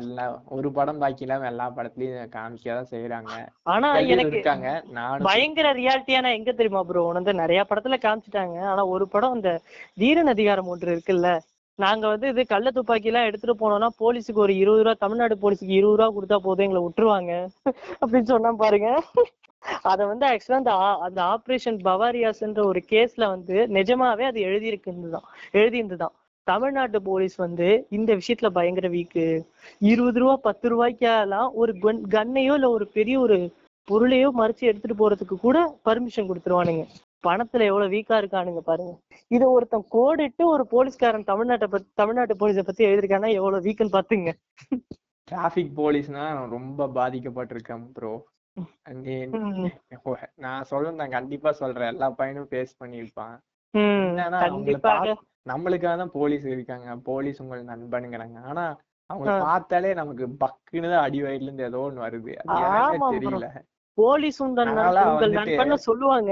எல்லாம் 0.00 0.32
ஒரு 0.56 0.68
படம் 0.76 1.00
பாக்கி 1.02 1.22
இல்லாம 1.24 1.46
எல்லா 1.50 1.66
படத்துலயும் 1.76 2.30
காமிக்கதான் 2.36 2.90
செய்யறாங்க 2.92 3.34
ஆனா 3.72 3.88
எனக்கு 4.14 4.34
இருக்காங்க. 4.36 4.68
நானும் 4.98 5.28
பயங்கர 5.28 5.68
ரியாலிட்டியான 5.80 6.32
எங்க 6.38 6.52
தெரியுமா 6.52 6.82
ப்ரோ 6.88 7.04
வந்து 7.18 7.34
நிறைய 7.42 7.60
படத்துல 7.70 7.98
காமிச்சிட்டாங்க. 8.06 8.56
ஆனா 8.72 8.84
ஒரு 8.94 9.06
படம் 9.08 9.36
இந்த 9.38 9.52
தீரன் 10.02 10.32
அதிகாரம் 10.34 10.70
ஒன்று 10.74 10.94
இருக்குல்ல? 10.96 11.30
நாங்க 11.78 12.04
வந்து 12.08 12.26
இது 12.28 12.42
கள்ள 12.46 12.68
துப்பாக்கி 12.70 13.08
எல்லாம் 13.08 13.26
எடுத்துட்டு 13.26 13.54
போனோம்னா 13.60 13.88
போலீஸுக்கு 14.00 14.40
ஒரு 14.40 14.52
இருபது 14.56 14.82
ரூபா 14.82 14.94
தமிழ்நாடு 14.98 15.34
போலீஸுக்கு 15.34 15.74
இருபது 15.74 15.96
ரூபா 15.96 16.08
கொடுத்தா 16.12 16.36
போதும் 16.38 16.66
எங்களை 16.66 16.82
விட்டுருவாங்க. 16.84 17.32
அப்படின்னு 18.00 18.28
சொன்னா 18.28 18.50
பாருங்க. 18.56 18.90
அத 19.82 20.00
வந்து 20.06 20.24
ஆக்சுவலா 20.26 20.60
அந்த 20.60 20.72
அந்த 21.06 21.20
ஆபரேஷன் 21.34 21.78
பவாரியாஸ்ன்ற 21.84 22.62
ஒரு 22.64 22.80
கேஸ்ல 22.90 23.28
வந்து 23.28 23.56
நிஜமாவே 23.76 24.24
அது 24.24 24.40
எழுதியிருக்குதுதான் 24.40 25.26
எழுதியிருந்துதான். 25.52 26.14
தமிழ்நாட்டு 26.46 27.02
போலீஸ் 27.02 27.36
வந்து 27.36 27.68
இந்த 27.90 28.10
விஷயத்துல 28.14 28.48
பயங்கர 28.50 28.88
வீக்கு 28.88 29.24
இருபது 29.82 30.20
ரூபா 30.20 30.36
பத்து 30.42 30.68
ரூபாய்க்கெல்லாம் 30.70 31.50
ஒரு 31.54 31.72
கன் 31.82 32.02
கன்னையோ 32.10 32.54
இல்ல 32.54 32.70
ஒரு 32.70 32.86
பெரிய 32.88 33.20
ஒரு 33.20 33.38
பொருளையோ 33.88 34.28
மறைச்சு 34.36 34.68
எடுத்துட்டு 34.70 34.98
போறதுக்கு 35.00 35.38
கூட 35.38 35.56
பர்மிஷன் 35.84 36.28
கொடுத்துருவானுங்க. 36.28 36.84
பணத்துல 37.24 37.50
எவ்வளவு 37.50 37.86
வீக்கா 37.86 38.08
இருக்கானுங்க 38.08 38.58
பாருங்க. 38.58 38.98
இத 39.28 39.48
ஒருத்தன் 39.48 39.84
கோடிட்டு 39.92 40.36
ஒரு 40.36 40.66
போலீஸ்காரன் 40.66 41.22
தமிழ்நாட்டை 41.22 41.66
பத்தி 41.66 41.90
தமிழ்நாட்டு 41.94 42.34
போலீஸை 42.34 42.62
பத்தி 42.62 42.84
எழுதிருக்கானா 42.84 43.32
எவ்வளவு 43.32 43.60
வீக்குன்னு 43.60 43.92
பாத்துங்க. 43.92 44.32
டிராபிக் 45.24 45.80
போலீஸ்னா 45.80 46.48
ரொம்ப 46.48 46.86
பாதிக்கப்பட்டிருக்கேன் 46.86 47.92
ப்ரோ 47.92 48.26
நான் 50.34 50.64
சொல்றேன் 50.64 50.94
நான் 50.94 51.10
கண்டிப்பா 51.10 51.52
சொல்றேன். 51.52 51.86
எல்லா 51.86 52.10
பையனும் 52.10 52.48
ஃபேஸ் 52.50 52.76
பாத்- 54.76 55.06
நம்மளுக்காக 55.48 55.80
தான் 55.80 56.10
போலீஸ் 56.10 56.46
இருக்காங்க. 56.46 56.96
போலீஸ் 56.96 57.42
உங்கள் 57.42 57.64
நண்பனுங்கிறாங்க 57.64 58.42
ஆனா 58.42 58.78
அவங்க. 59.06 59.40
பார்த்தாலே 59.40 59.94
நமக்கு 59.94 60.26
பக்குன்னு 60.26 60.80
தான் 60.80 60.92
அடி 60.92 61.22
வயிறுல 61.22 61.42
இருந்து 61.42 61.64
ஏதோ 61.64 61.78
ஒண்ணு 61.78 61.96
வருது. 61.96 62.34
அது. 62.34 62.64
தெரியல. 63.18 63.64
போலீஸ் 63.98 64.38
உங்கள் 64.44 64.70
நண்பன்னு 65.36 65.76
சொல்லுவாங்க. 65.88 66.30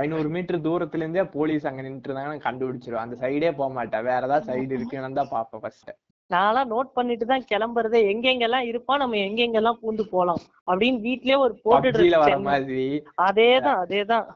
ஐநூறு 0.00 0.28
மீட்டர் 0.28 0.64
தூரத்துல 0.66 1.04
இருந்தே 1.04 1.24
போலீஸ் 1.36 1.66
அங்க 1.70 1.82
நின்று 1.86 2.08
இருந்தாங்கன்னா 2.08 2.44
கண்டுபிடிச்சிரும் 2.46 3.04
அந்த 3.04 3.16
சைடே 3.22 3.50
போக 3.60 3.68
மாட்டேன். 3.78 4.06
வேற 4.10 4.22
ஏதாவது 4.28 4.48
சைடு 4.50 4.72
இருக்குன்னு 4.78 5.20
தான் 5.20 5.32
பாப்பேன் 5.34 5.62
ஃபர்ஸ்ட் 5.64 5.92
நான்லாம் 6.30 6.70
நோட் 6.72 6.94
பண்ணிட்டு 6.94 7.24
தான் 7.26 7.44
கிளம்புறதே. 7.50 7.98
எங்கெங்கெல்லாம் 8.12 8.68
இருப்பான் 8.68 9.02
நம்ம 9.02 9.18
எங்கெங்கெல்லாம் 9.26 9.78
பூந்து 9.82 10.04
போலாம் 10.14 10.40
அப்படின்னு 10.70 11.00
வீட்லயே 11.08 11.36
ஒரு 11.46 11.54
பப்ஜில 11.64 12.18
வர. 12.22 12.38
மாதிரி. 12.48 12.84
அதேதான் 13.22 13.80
அதேதான். 13.84 14.26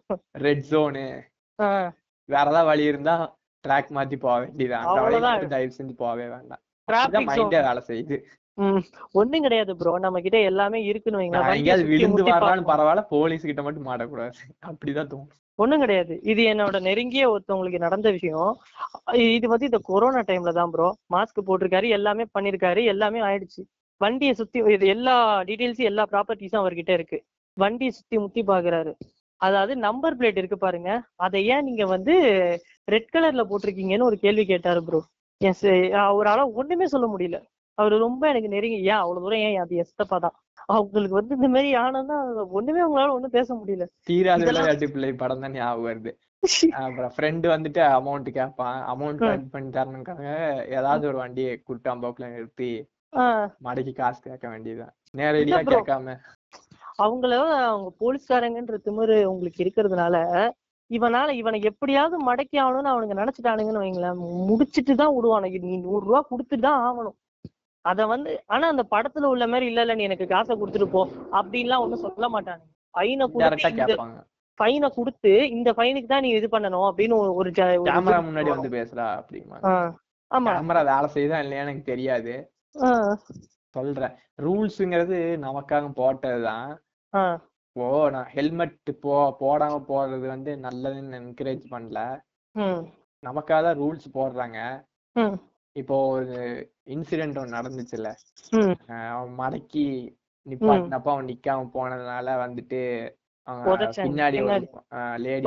ரெட் 0.47 0.67
ஜோனு 0.71 1.05
வேற 2.29 2.47
ஏதாவது 2.51 2.69
வழி 2.71 2.85
இருந்தா 2.85 3.15
ட்ராக் 3.65 3.95
மாத்தி 3.97 4.17
போக 4.19 4.35
வேண்டியது 4.43 4.75
அந்த 4.75 4.91
வழி 4.91 5.01
அவ்வளவுதான். 5.01 5.35
மட்டும் 5.35 5.55
தயவு 5.55 5.79
செஞ்சு 5.79 5.95
போகவே 6.03 6.27
வேண்டாம். 6.35 6.63
மைண்டே 7.31 7.61
வேலை 7.69 7.83
செய்யுது. 7.89 8.19
ஒண்ணும் 9.21 9.45
கிடையாது 9.47 9.73
ப்ரோ 9.81 9.93
நம்ம 10.05 10.21
கிட்ட 10.25 10.39
எல்லாமே 10.51 10.79
இருக்குன்னு 10.91 11.21
வைங்களேன். 11.21 11.85
விழுந்து 11.91 12.23
பார்ப்போம். 12.29 12.69
பரவாயில்ல 12.71 13.05
போலீஸ் 13.15 13.49
கிட்ட 13.51 13.63
மட்டும் 13.67 13.89
மாட்டக்கூடாது. 13.89 14.33
அப்படிதான் 14.71 15.11
தோணும். 15.13 15.33
ஒண்ணும் 15.63 15.83
கிடையாது. 15.85 16.15
இது 16.33 16.43
என்னோட 16.53 16.77
நெருங்கிய 16.87 17.25
ஒருத்தவங்களுக்கு 17.33 17.85
நடந்த 17.85 18.09
விஷயம். 18.17 18.51
இது 19.37 19.47
வந்து 19.53 19.69
இந்த 19.71 19.81
கொரோனா 19.91 20.23
டைம்ல 20.31 20.53
தான் 20.61 20.73
ப்ரோ 20.75 20.89
மாஸ்க் 21.15 21.47
போட்டிருக்காரு 21.49 21.89
எல்லாமே 21.99 22.27
பண்ணிருக்காரு 22.37 22.83
எல்லாமே 22.95 23.21
ஆயிடுச்சு. 23.29 23.63
வண்டியை 24.01 24.33
சுத்தி 24.41 24.59
இது 24.77 24.87
எல்லா 24.95 25.15
டீடைல்ஸும் 25.49 25.89
எல்லா 25.91 26.05
ப்ராப்பர்ட்டிஸும் 26.13 26.61
அவர்கிட்ட 26.63 26.93
இருக்கு. 26.99 27.19
வண்டியை 27.57 27.93
சுத்தி 27.99 28.17
முத்தி 28.25 28.43
பாக்குறாரு 28.51 28.93
அதாவது 29.41 29.73
நம்பர் 29.87 30.17
பிளேட் 30.19 30.39
இருக்கு 30.41 30.59
பாருங்க. 30.67 30.91
அதை 31.25 31.41
ஏன் 31.55 31.67
நீங்க 31.69 31.85
வந்து 31.95 32.15
ரெட் 32.95 33.13
கலர்ல 33.15 33.43
போட்டிருக்கீங்கன்னு 33.51 34.09
ஒரு 34.11 34.19
கேள்வி 34.25 34.45
கேட்டாரு 34.53 34.81
ப்ரோ 34.89 35.01
எஸ் 35.41 35.67
அவரால 36.09 36.45
ஒண்ணுமே 36.61 36.87
சொல்ல 36.95 37.07
முடியல. 37.15 37.39
அவர் 37.79 37.95
ரொம்ப 38.03 38.23
எனக்கு 38.31 38.53
நெருங்கி 38.53 38.79
ஏன் 38.85 39.01
அவ்வளவு 39.01 39.25
தூரம் 39.25 39.45
ஏன் 39.47 39.59
அது 39.63 39.83
எஸ்தப்பா 39.83 40.17
தான்? 40.19 40.37
அவங்களுக்கு 40.69 41.19
வந்து 41.19 41.37
இந்த 41.37 41.49
மாதிரி 41.49 41.69
ஆனதுன்னா 41.81 42.17
ஒண்ணுமே 42.59 42.81
அவங்களால 42.85 43.15
ஒண்ணும் 43.15 43.37
பேச 43.37 43.49
முடியல. 43.55 43.85
தீராத 44.09 44.47
விளையாட்டு 44.49 44.89
பிள்ளை 44.95 45.13
படம் 45.17 45.45
தான் 45.45 45.57
ஞாபகம் 45.57 45.89
வருது. 45.89 46.13
அப்புறம் 46.81 47.13
ஃப்ரெண்டு 47.15 47.47
வந்துட்டு 47.53 47.81
அமௌண்ட் 47.97 48.29
கேட்பான் 48.37 48.77
அமௌண்ட் 48.93 49.21
ம். 49.21 49.29
கட் 49.29 49.47
பண்ணி 49.55 49.71
தரணுக்காக 49.77 50.25
ஏதாவது 50.77 51.05
ஒரு 51.11 51.19
வண்டியை 51.23 51.53
குட்டாம்போக்குல 51.69 52.29
நிறுத்தி 52.35 52.71
மடக்கி 53.67 53.93
காசு 53.95 54.21
கேட்க 54.25 54.47
வேண்டியதுதான். 54.49 54.93
நேரடியா. 55.15 55.59
கேட்காம. 55.71 56.15
அவங்கள 56.99 57.33
அவங்க 57.65 57.89
போலீஸ்காரங்கன்ற 58.01 58.77
திமிரு 58.87 59.19
உங்களுக்கு 59.27 59.63
இருக்கிறதுனால 59.65 60.17
இவனால 60.91 61.29
இவனை 61.41 61.59
எப்படியாவது 61.71 62.17
மடக்கி 62.29 62.57
ஆகணும்னு 62.63 62.93
அவனுங்க 62.93 63.17
நினைச்சிட்டானுங்கன்னு 63.21 63.83
வைங்களேன் 63.83 64.21
முடிச்சிட்டு 64.49 64.95
தான் 65.01 65.15
விடுவானுங்க. 65.17 65.59
நீ 65.67 65.75
நூறு 65.83 66.03
ரூபா 66.07 66.21
கொடுத்துட்டு 66.31 66.67
தான் 66.67 66.85
ஆகணும். 66.87 67.17
அத 67.85 68.07
வந்து 68.07 68.43
ஆனா 68.47 68.69
அந்த 68.69 68.85
படத்துல 68.91 69.25
உள்ள 69.25 69.47
மாதிரி 69.47 69.67
இல்ல 69.67 69.81
இல்ல 69.81 69.95
நீ 69.95 70.03
எனக்கு 70.03 70.27
காசை 70.27 70.57
கொடுத்துட்டு 70.57 70.89
போ. 70.91 71.03
அப்படின்லாம் 71.33 71.79
ஒண்ணும் 71.79 72.05
சொல்ல 72.07 72.29
ஃபைனை 72.95 73.27
டேரக்டா 73.35 73.69
கொடுத்து 73.69 73.81
கேட்பாங்க 73.83 74.19
ஃபைனை 74.61 74.89
கொடுத்து 74.91 75.33
இந்த 75.51 75.71
ஃபைனுக்கு 75.73 76.07
தான் 76.07 76.21
நீ 76.21 76.31
இது 76.31 76.47
பண்ணணும் 76.47 76.87
அப்படின்னு 76.89 77.17
ஒரு- 77.19 77.35
கேமரா 77.89 78.19
முன்னாடி. 78.23 78.51
வந்து 78.55 78.71
பேசுறா 78.71 79.07
அப்படிமா 79.19 79.59
ஆமா. 80.31 80.53
கேமரா 80.53 80.81
வேலை 80.85 81.09
செய்யுதா 81.15 81.39
இல்லையா 81.39 81.63
எனக்கு 81.63 81.83
தெரியாது. 81.85 82.33
சொல்றேன். 83.75 84.15
ரூல்ஸுங்கிறது 84.43 85.17
நமக்காக 85.41 85.87
போட்டதுதான் 85.97 86.69
இப்போ 87.77 87.87
நான் 88.11 88.29
ஹெல்மெட் 88.29 88.77
போ 89.01 89.15
போடாம 89.41 89.75
போறது 89.89 90.27
வந்து 90.27 90.51
நல்லதுன்னு 90.63 91.19
என்கரேஜ் 91.21 91.65
பண்ணல. 91.71 91.99
நமக்காக 93.23 93.61
தான் 93.63 93.79
ரூல்ஸ் 93.79 94.07
போடுறாங்க. 94.15 94.59
இப்போ 95.77 95.97
ஒரு 96.13 96.37
இன்சிடென்ட் 96.95 97.39
ஒன்று 97.41 97.57
நடந்துச்சுல்ல. 97.57 98.11
அவன் 99.13 99.35
மடக்கி 99.41 99.87
நிப்பாட்டினப்ப 100.47 101.09
அவன் 101.15 101.31
நிக்காம 101.31 101.69
போனதுனால 101.77 102.37
வந்துட்டு 102.45 102.81
பின்னாடி. 104.05 104.39
லேடி 105.25 105.45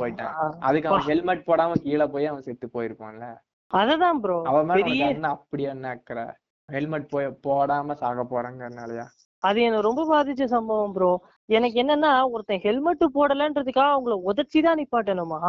போயிட்டான். 0.00 0.34
அதுக்கு 0.60 0.88
அவன் 0.90 1.06
ஹெல்மெட் 1.10 1.46
போடாம 1.48 1.78
கீழே 1.84 2.06
போய் 2.14 2.30
அவன் 2.32 2.46
செத்து 2.48 2.68
போயிருப்பான்ல. 2.74 3.28
அததான் 3.70 4.18
ப்ரோ 4.24 4.36
அவன் 4.50 4.68
மேல 4.70 4.90
என்ன 5.12 5.30
அப்படி 5.36 5.62
என்ன 5.74 5.86
அக்கறை? 5.88 6.26
ஹெல்மெட் 6.68 7.08
போய் 7.10 7.26
போடாம 7.46 7.94
சாக 8.02 8.22
போறாங்கனாலயா 8.32 9.06
அது 9.42 9.58
என்ன 9.62 9.80
ரொம்ப 9.80 10.02
பாதிச்ச 10.10 10.44
சம்பவம் 10.54 10.94
ப்ரோ 10.94 11.10
எனக்கு 11.48 11.76
என்னன்னா 11.82 12.12
ஒருத்தன் 12.32 12.62
ஹெல்மெட் 12.64 13.04
போடலன்றதுக்காக 13.16 13.92
அவங்கள 13.94 14.14
உதச்சி 14.30 14.60
தான் 14.62 14.78
நிப்பாட்டணுமா? 14.80 15.40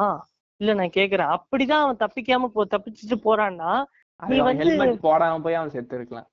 இல்ல 0.61 0.71
நான் 0.73 0.95
கேக்குறேன். 0.95 1.31
அப்படிதான் 1.35 1.83
அவன் 1.83 2.01
தப்பிக்காம 2.03 2.49
போ 2.49 2.61
தப்பிச்சுட்டு 2.71 3.17
போறான்னா 3.25 3.71
நீ 4.19 4.37
வந்து- 4.41 4.63
ஹெல்மெட் 4.63 5.03
போடாம 5.03 5.41
போய் 5.43 5.57
அவன் 5.59 5.73
செத்து 5.73 5.97
இருக்கலாம். 5.99 6.27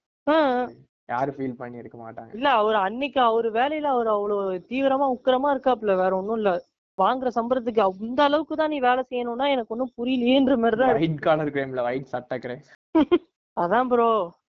யாரும் 1.09 1.37
ஃபீல் 1.37 1.59
பண்ணி 1.59 1.81
இருக்க 1.83 1.97
மாட்டாங்க. 1.99 2.31
இல்ல 2.37 2.49
அவர் 2.61 2.77
அன்னைக்கு 2.83 3.21
அவர் 3.23 3.49
வேலையில 3.57 3.89
அவர் 3.95 4.09
அவ்வளவு 4.13 4.43
தீவிரமா 4.71 5.07
உக்கிரமா 5.15 5.49
இருக்காப்ல 5.55 5.97
வேற 5.99 6.13
ஒண்ணும் 6.17 6.39
இல்ல. 6.41 6.53
வாங்குற 6.99 7.29
சம்பளத்துக்கு 7.37 7.83
அந்த 7.85 8.21
அளவுக்கு 8.25 8.55
தான் 8.55 8.73
நீ 8.73 8.79
வேலை 8.81 9.03
செய்யணும்னா 9.05 9.47
எனக்கு 9.53 9.73
ஒண்ணும் 9.75 9.95
புரியலையேன்ற 9.97 10.55
மாதிரி 10.59 10.79
தான். 10.81 10.93
ஒயிட் 10.97 11.21
காலர் 11.23 11.53
கிரைம்ல 11.55 11.83
ஒயிட் 11.87 12.13
சட்டை 12.13 12.37
கிரைம் 12.41 12.63
அதான் 13.57 13.89
ப்ரோ 13.91 14.09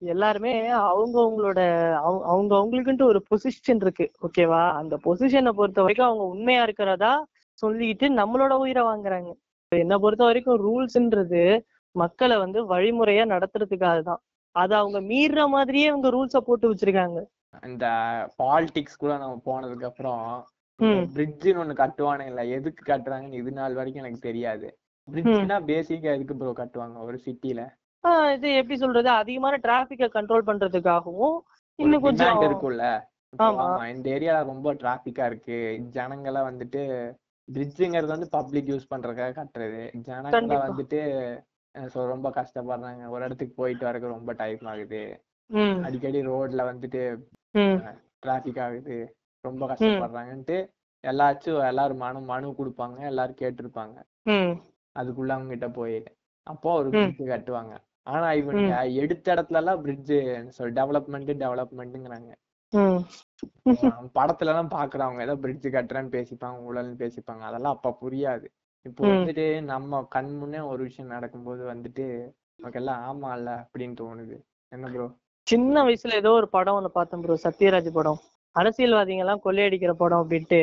எல்லாருமே 0.08 0.52
அவங்க 0.84 1.16
அவங்களோட 1.22 1.60
அவங்க 2.00 2.22
அவங்க 2.26 2.52
அவங்களுக்குன்ட்டு 2.56 3.06
ஒரு 3.06 3.20
பொசிஷன் 3.28 3.80
இருக்கு 3.80 4.06
ஓகேவா 4.26 4.62
அந்த 4.78 4.94
பொசிஷனை 5.04 5.52
பொறுத்த 5.52 5.82
வரைக்கும் 5.82 6.08
அவங்க 6.08 6.24
உண்மையா 6.32 6.62
இருக்கிறதா 6.66 7.12
சொல்லிட்டு 7.62 8.06
நம்மளோட 8.18 8.52
உயிரை 8.62 8.82
வாங்குறாங்க. 8.84 9.30
என்னை 9.72 9.96
பொறுத்த 9.98 10.22
வரைக்கும் 10.24 10.60
ரூல்ஸ்ன்றது 10.66 11.42
மக்களை 11.94 12.36
வந்து 12.36 12.58
வழிமுறையா 12.72 13.24
நடத்துறதுக்காக 13.32 13.98
தான். 14.02 14.20
அது 14.56 14.74
அவங்க 14.74 14.98
மீறுற 15.10 15.40
மாதிரியே 15.48 15.88
அவங்க 15.88 16.08
ரூல்ஸ 16.10 16.38
போட்டு 16.38 16.70
வச்சிருக்காங்க. 16.70 17.18
இந்த 17.64 17.86
பாலிடிக்ஸ் 18.40 19.02
கூட 19.02 19.12
நம்ம 19.18 19.34
போனதுக்கு 19.48 19.88
அப்புறம். 19.90 20.24
பிரிட்ஜ்னு 21.14 21.60
ஒண்ணு 21.62 21.74
கட்டுவானுங்க 21.74 22.32
இல்ல 22.32 22.42
எதுக்கு 22.56 22.82
கட்டுறாங்கன்னு 22.86 23.40
இது 23.42 23.52
நாள் 23.52 23.78
வரைக்கும் 23.78 24.02
எனக்கு 24.04 24.26
தெரியாது. 24.26 24.68
பிரிட்ஜ்னா 25.08 25.58
பேசிக்கா 25.70 26.10
எதுக்கு 26.16 26.34
ப்ரோ 26.36 26.52
கட்டுவாங்க 26.60 26.98
ஒரு 27.08 27.18
சிட்டில? 27.26 27.60
இது 28.34 28.48
எப்படி 28.58 28.76
சொல்றது? 28.78 29.08
அதிகமான 29.20 29.54
டிராபிக்க 29.64 30.10
கண்ட்ரோல் 30.16 30.48
பண்றதுக்காகவும் 30.48 31.36
இன்னும் 31.78 32.04
கொஞ்சம் 32.06 32.42
இருக்கும்ல. 32.46 32.84
ஆமா. 33.46 33.64
இந்த 33.94 34.06
ஏரியால 34.16 34.44
ரொம்ப 34.52 34.68
டிராபிக்கா 34.82 35.24
இருக்கு. 35.30 35.56
ஜனங்களை 35.96 36.42
வந்துட்டு 36.42 36.82
பிரிட்ஜுங்கிறது 37.52 38.06
வந்து 38.06 38.28
பப்ளிக் 38.28 38.68
யூஸ் 38.68 38.92
பண்றதுக்காக 38.94 39.32
கட்டுறது. 39.40 39.96
ஜனங்களை. 39.98 40.56
வந்துட்டு 40.68 41.00
ரொம்ப 41.92 42.30
கஷ்டப்படுறாங்க. 42.30 43.08
ஒரு 43.08 43.24
இடத்துக்கு 43.24 43.54
போயிட்டு 43.54 43.86
வரக்கு 43.86 44.08
ரொம்ப 44.16 44.32
டைம் 44.32 44.64
ஆகுது. 44.64 45.02
அடிக்கடி 45.84 46.26
ரோட்ல 46.26 46.60
வந்துட்டு 46.70 47.00
டிராபிக் 48.18 48.58
ஆகுது. 48.58 48.96
ரொம்ப 49.40 49.66
கஷ்டப்படுறாங்கன்ட்டு 49.66 50.58
எல்லாச்சும் 51.06 51.66
எல்லாரும் 51.66 51.96
மனு 51.96 52.20
மனு 52.20 52.54
கொடுப்பாங்க. 52.58 53.00
எல்லாரும் 53.00 53.36
கேட்டிருப்பாங்க. 53.40 53.96
அதுக்குள்ள 54.98 55.28
அவங்க 55.28 55.48
கிட்ட 55.48 55.68
போய் 55.68 56.02
அப்போ 56.42 56.72
ஒரு. 56.78 56.90
பிரிட்ஜ் 56.90 57.48
கட்டுவாங்க. 57.48 57.76
ஆனா 58.02 58.32
இவங்க 58.32 58.60
எடுத்த 59.02 59.34
இடத்துல 59.34 59.56
எல்லாம் 59.56 59.82
பிரிட்ஜ் 59.82 60.12
டெவலப்மெண்ட் 60.12 61.34
டெவலப்மெண்ட்ங்கிறாங்க. 61.44 62.30
படத்துல 64.16 64.52
எல்லாம் 64.52 64.74
பாக்குறவங்க 64.74 65.20
ஏதோ 65.22 65.34
பிரிட்ஜ் 65.42 65.68
கட்டுறேன்னு 65.68 66.14
பேசிப்பாங்க 66.14 66.66
ஊழல்னு 66.66 66.96
பேசிப்பாங்க 67.02 67.42
அதெல்லாம் 67.42 67.76
அப்ப 67.76 67.96
புரியாது. 68.02 68.46
இப்போ. 68.86 69.02
வந்துட்டு 69.12 69.44
நம்ம 69.70 70.02
கண் 70.08 70.32
முன்னே 70.36 70.60
ஒரு 70.70 70.82
விஷயம் 70.82 71.14
நடக்கும்போது 71.14 71.62
வந்துட்டு 71.72 72.04
நமக்கு 72.56 72.80
எல்லாம் 72.80 73.02
ஆமா 73.08 73.30
இல்ல 73.38 73.50
அப்படின்னு 73.62 73.96
தோணுது. 74.00 74.36
என்ன 74.72 74.86
ப்ரோ 74.88 75.06
சின்ன 75.46 75.82
வயசுல 75.84 76.14
ஏதோ 76.14 76.30
ஒரு 76.32 76.48
படம் 76.48 76.76
ஒண்ணு 76.78 76.90
பார்த்தேன் 76.90 77.22
ப்ரோ 77.22 77.36
சத்யராஜ் 77.44 77.90
படம். 77.92 78.18
அரசியல்வாதிங்க 78.56 79.24
எல்லாம் 79.24 79.44
கொள்ளையடிக்கிற 79.44 79.92
படம் 79.94 80.22
அப்படின்ட்டு 80.22 80.60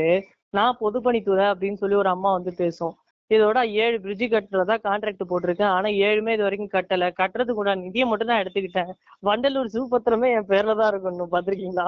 நான் 0.54 0.80
பொதுப்பணித்துறை 0.82 1.46
அப்படின்னு 1.54 1.82
சொல்லி 1.84 1.96
ஒரு 1.96 2.10
அம்மா 2.10 2.30
வந்து 2.34 2.52
பேசும். 2.56 2.94
இதோட 3.32 3.60
ஏழு 3.84 3.98
பிரிட்ஜ் 4.04 4.26
கட்டுறதா 4.34 4.76
கான்ட்ராக்ட் 4.88 5.30
போட்டிருக்கேன். 5.32 5.72
ஆனா 5.78 5.90
ஏழுமே 6.08 6.34
இது 6.36 6.44
வரைக்கும் 6.48 6.74
கட்டல. 6.76 7.06
கட்டுறதுக்கு 7.20 7.60
கூட 7.62 7.72
நிதியை 7.86 8.06
மட்டும் 8.10 8.32
தான் 8.32 8.42
எடுத்துக்கிட்டேன். 8.44 8.92
வண்டலூர் 9.28 9.72
சிவபத்திரமே 9.76 10.30
என் 10.38 10.50
பேர்ல 10.52 10.76
தான் 10.82 10.92
இருக்கணும் 10.94 11.34
பாத்திருக்கீங்களா 11.36 11.88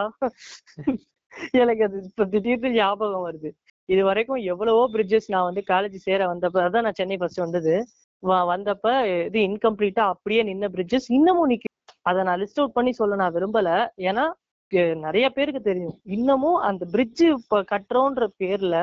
எனக்கு 1.62 1.84
அது 1.88 1.98
இப்ப 2.10 2.26
திடீர்னு 2.34 2.70
ஞாபகம் 2.80 3.26
வருது. 3.28 3.50
இது 3.90 4.02
வரைக்கும் 4.10 4.42
எவ்வளவோ 4.52 4.84
பிரிட்ஜஸ் 4.96 5.28
நான் 5.34 5.48
வந்து 5.50 5.62
காலேஜ் 5.72 5.98
சேர 6.08 6.22
வந்தப்ப 6.32 6.64
அதான் 6.68 6.86
நான் 6.88 6.98
சென்னை 7.00 7.18
ஃபர்ஸ்ட் 7.22 7.44
வந்தது. 7.46 7.74
வந்தப்ப 8.52 8.88
இது 9.28 9.40
இன்கம்ப்ளீட்டா 9.50 10.04
அப்படியே 10.14 10.42
நின்ன 10.50 10.68
பிரிட்ஜஸ் 10.76 11.08
இன்னமும் 11.18 11.50
நிக்கு. 11.52 11.70
அதை 12.10 12.20
நான் 12.28 12.40
லிஸ்ட் 12.44 12.60
அவுட் 12.62 12.78
பண்ணி 12.78 12.92
சொல்ல 13.02 13.20
நான் 13.22 13.36
விரும்பல. 13.38 13.70
ஏன்னா 14.10 14.26
நிறைய 15.06 15.26
பேருக்கு 15.36 15.62
தெரியும். 15.70 15.96
இன்னமும் 16.16 16.58
அந்த 16.70 16.84
பிரிட்ஜ் 16.94 17.24
இப்ப 17.36 17.62
கட்டுறோன்ற 17.74 18.26
பேர்ல 18.42 18.76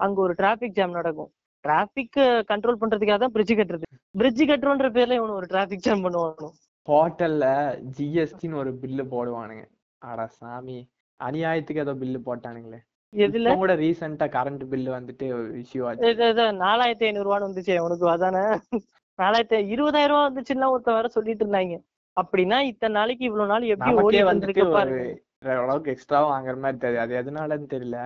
அங்க 0.00 0.18
ஒரு 0.26 0.34
டிராபிக் 0.40 0.76
ஜாம் 0.78 0.96
நடக்கும். 0.98 1.30
டிராபிக் 1.64 2.18
கண்ட்ரோல் 2.50 2.80
பண்றதுக்காக 2.80 3.18
தான் 3.18 3.34
பிரிட்ஜ் 3.34 3.54
கட்டுறது. 3.60 3.86
பிரிட்ஜ் 4.20 4.42
கட்டுறோன்ற 4.42 4.88
பேர்ல 4.96 5.18
இவனு 5.18 5.38
ஒரு 5.40 5.46
டிராபிக் 5.52 5.84
ஜாம் 5.86 6.02
பண்ணுவானு? 6.04 6.48
ஹோட்டல்ல 6.88 7.44
ஜிஎஸ்டின்னு 7.96 8.60
ஒரு 8.62 8.72
பில்லு 8.82 9.04
போடுவானுங்க. 9.12 9.64
அட 10.02 10.26
சாமி. 10.38 10.78
அநியாயத்துக்கு 11.20 11.84
ஏதோ 11.84 11.94
பில்லு 12.00 12.18
போட்டானுங்களே. 12.26 12.80
எதுல? 13.12 13.54
கூட 13.60 13.74
ரீசெண்டா 13.82 14.26
கரண்ட் 14.36 14.64
பில்லு 14.72 14.90
வந்துட்டு 14.96 15.26
இஷ்யூ 15.62 15.82
ஆச்சு. 15.88 16.12
நாலாயிரத்தி 16.64 17.06
ஐநூறு 17.08 17.26
ரூபான்னு 17.28 17.48
வந்துச்சு 17.48 17.74
உனக்கு 17.86 18.06
அதானே? 18.14 18.44
நாலாயிரத்தி 19.18 19.58
இருபதாயிரம் 19.74 20.12
ரூபாய் 20.12 20.28
வந்துச்சுன்னா 20.28 20.70
ஒருத்தன் 20.74 20.98
வேற 20.98 21.08
சொல்லிட்டு 21.16 21.44
இருந்தாங்க. 21.44 21.76
அப்படின்னா 22.16 22.58
இத்தனை 22.70 22.94
நாளைக்கு 22.98 23.24
இவ்வளவு 23.28 23.50
நாள் 23.52 23.70
எப்படி 23.74 23.94
ஓடி 24.02 24.20
வந்துட்டு 24.22 24.32
வந்திருக்கு 24.32 24.66
ஒரு 25.46 25.60
அளவுக்கு 25.62 25.92
எக்ஸ்ட்ரா 25.94 26.20
வாங்குற 26.28 26.56
மாதிரி 26.64 26.78
தெரியுது. 26.84 27.02
அது 27.04 27.14
எதனாலன்னு 27.22 27.66
தெரியல. 27.72 27.98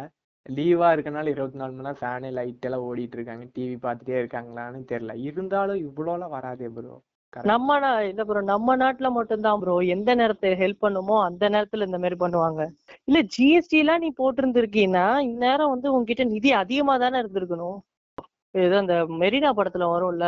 லீவா 0.46 0.88
இருக்கனால 0.94 1.32
இருபத்தி 1.32 1.58
நாலு 1.60 1.72
மணி 1.72 1.84
நேரம் 1.84 2.00
ஃபேனு 2.00 2.28
லைட் 2.36 2.66
எல்லாம் 2.68 2.84
ஓடிட்டு 2.88 3.16
இருக்காங்க 3.18 3.44
டிவி 3.56 3.76
பார்த்துட்டே 3.84 4.14
இருக்காங்களான்னு 4.20 4.80
தெரியல. 4.92 5.14
இருந்தாலும் 5.28 5.80
இவ்வளோலாம் 5.86 6.34
வராதே 6.36 6.68
ப்ரோ 6.76 6.96
நம்ம 7.32 7.74
இல்ல 8.10 8.22
ப்ரோ 8.28 8.40
நம்ம 8.50 8.76
நாட்டுல 8.82 9.08
மட்டும்தான் 9.16 9.60
ப்ரோ 9.62 9.74
எந்த 9.94 10.10
நேரத்தை 10.20 10.50
ஹெல்ப் 10.62 10.84
பண்ணுமோ 10.84 11.16
அந்த 11.26 11.44
நேரத்துல 11.54 11.86
இந்த 11.88 11.98
மாதிரி 11.98 12.16
பண்ணுவாங்க. 12.22 12.62
இல்ல 13.08 13.18
ஜிஎஸ்டி 13.34 13.78
எல்லாம் 13.82 14.02
நீ 14.04 14.08
போட்டிருந்திருக்கீன்னா 14.20 15.04
இந்நேரம் 15.28 15.72
வந்து 15.74 15.88
உங்ககிட்ட 15.94 16.24
நிதி 16.34 16.52
அதிகமா 16.62 16.94
தானே 16.98 17.20
இருந்திருக்கணும். 17.22 17.78
ஏதோ 18.54 18.76
அந்த 18.78 18.94
மெரினா 19.22 19.50
படத்துல 19.58 19.86
வரும்ல. 19.94 20.26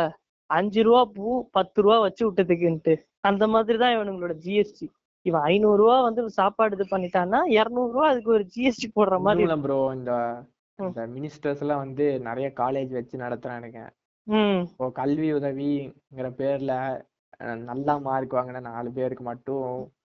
அஞ்சு 0.49 0.81
ரூபா 0.83 1.01
பூ 1.15 1.25
பத்து 1.57 1.81
ரூபா 1.81 1.97
வச்சு 1.99 2.23
விட்டதுக்குன்ட்டு. 2.27 2.93
அந்த 3.29 3.43
மாதிரிதான் 3.47 3.95
இவனுங்களோட 3.97 4.33
ஜிஎஸ்டி 4.45 4.85
இவன் 5.25 5.43
ஐநூறு 5.49 5.79
ரூபா 5.81 5.95
வந்து 6.05 6.21
சாப்பாடு 6.37 6.75
இது 6.77 6.85
பண்ணிட்டான்னா 6.91 7.39
இருநூறு 7.55 7.91
ரூபா 7.93 8.07
அதுக்கு 8.11 8.31
ஒரு 8.31 8.45
ஜிஎஸ்டி 8.53 8.87
போடுற 8.91 9.17
மாதிரி 9.19 9.43
இன்னும் 9.45 9.65
ப்ரோ 9.65 9.79
இந்த. 9.97 10.13
இந்த 10.79 11.01
மினிஸ்டர்ஸ் 11.15 11.63
எல்லாம் 11.63 11.83
வந்து 11.83 12.05
நிறைய 12.27 12.47
காலேஜ் 12.59 12.91
வச்சு 12.97 13.15
நடத்துறானுங்க 13.23 13.81
இப்போ 14.65 14.85
கல்வி 14.97 15.27
உதவிங்கிற 15.37 16.27
பேர்ல 16.39 16.73
நல்லா 17.67 17.93
மார்க் 18.05 18.35
வாங்கின 18.37 18.63
நாலு 18.67 18.89
பேருக்கு 18.97 19.23
மட்டும் 19.27 19.67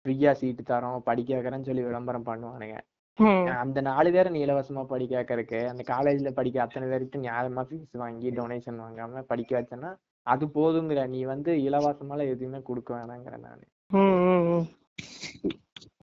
ஃப்ரீயா 0.04 0.30
சீட்டு 0.38 0.62
தரோம் 0.64 1.04
படிக்க 1.08 1.30
வைக்கிறேன்னு 1.34 1.68
சொல்லி 1.68 1.84
விளம்பரம் 1.86 2.28
பண்ணுவானுங்க 2.28 2.78
அந்த 3.62 3.78
நாலு 3.88 4.10
பேரை 4.14 4.28
நீ 4.32 4.40
இலவசமா 4.44 4.82
படிக்க 4.92 5.12
வைக்கிறதுக்கு 5.16 5.60
அந்த 5.72 5.82
காலேஜ்ல 5.90 6.30
படிக்க 6.38 6.64
அத்தனை 6.64 6.86
பேருக்கு 6.88 7.24
நியாயமா 7.24 7.64
ஃபீஸ் 7.68 8.00
வாங்கி 8.02 8.30
டொனேஷன் 8.38 8.82
வாங்காம 8.84 9.24
படிக்க 9.30 9.52
வச்சேன்னா 9.58 9.90
அது 10.26 10.44
போதுங்கிற 10.56 11.00
நீ 11.14 11.20
வந்து 11.32 11.52
இலவசமால 11.66 12.26
எதுவுமே 12.32 12.60
கொடுக்க 12.66 12.90
வேணாங்கிற 12.96 13.36
நானு. 13.40 13.64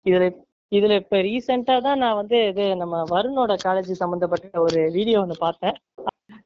இதுல 0.05 0.25
இதுல 0.71 0.93
இப்ப 1.01 1.17
ரீசெண்டா 1.27 1.75
தான் 1.87 2.01
நான் 2.03 2.19
வந்து 2.19 2.37
இது 2.51 2.63
நம்ம 2.81 2.95
வருணோட 3.11 3.53
காலேஜ் 3.65 3.91
சம்பந்தப்பட்ட 4.01 4.59
ஒரு 4.65 4.79
வீடியோ 4.95 5.17
ஒன்று 5.23 5.35
பார்த்தேன். 5.45 5.75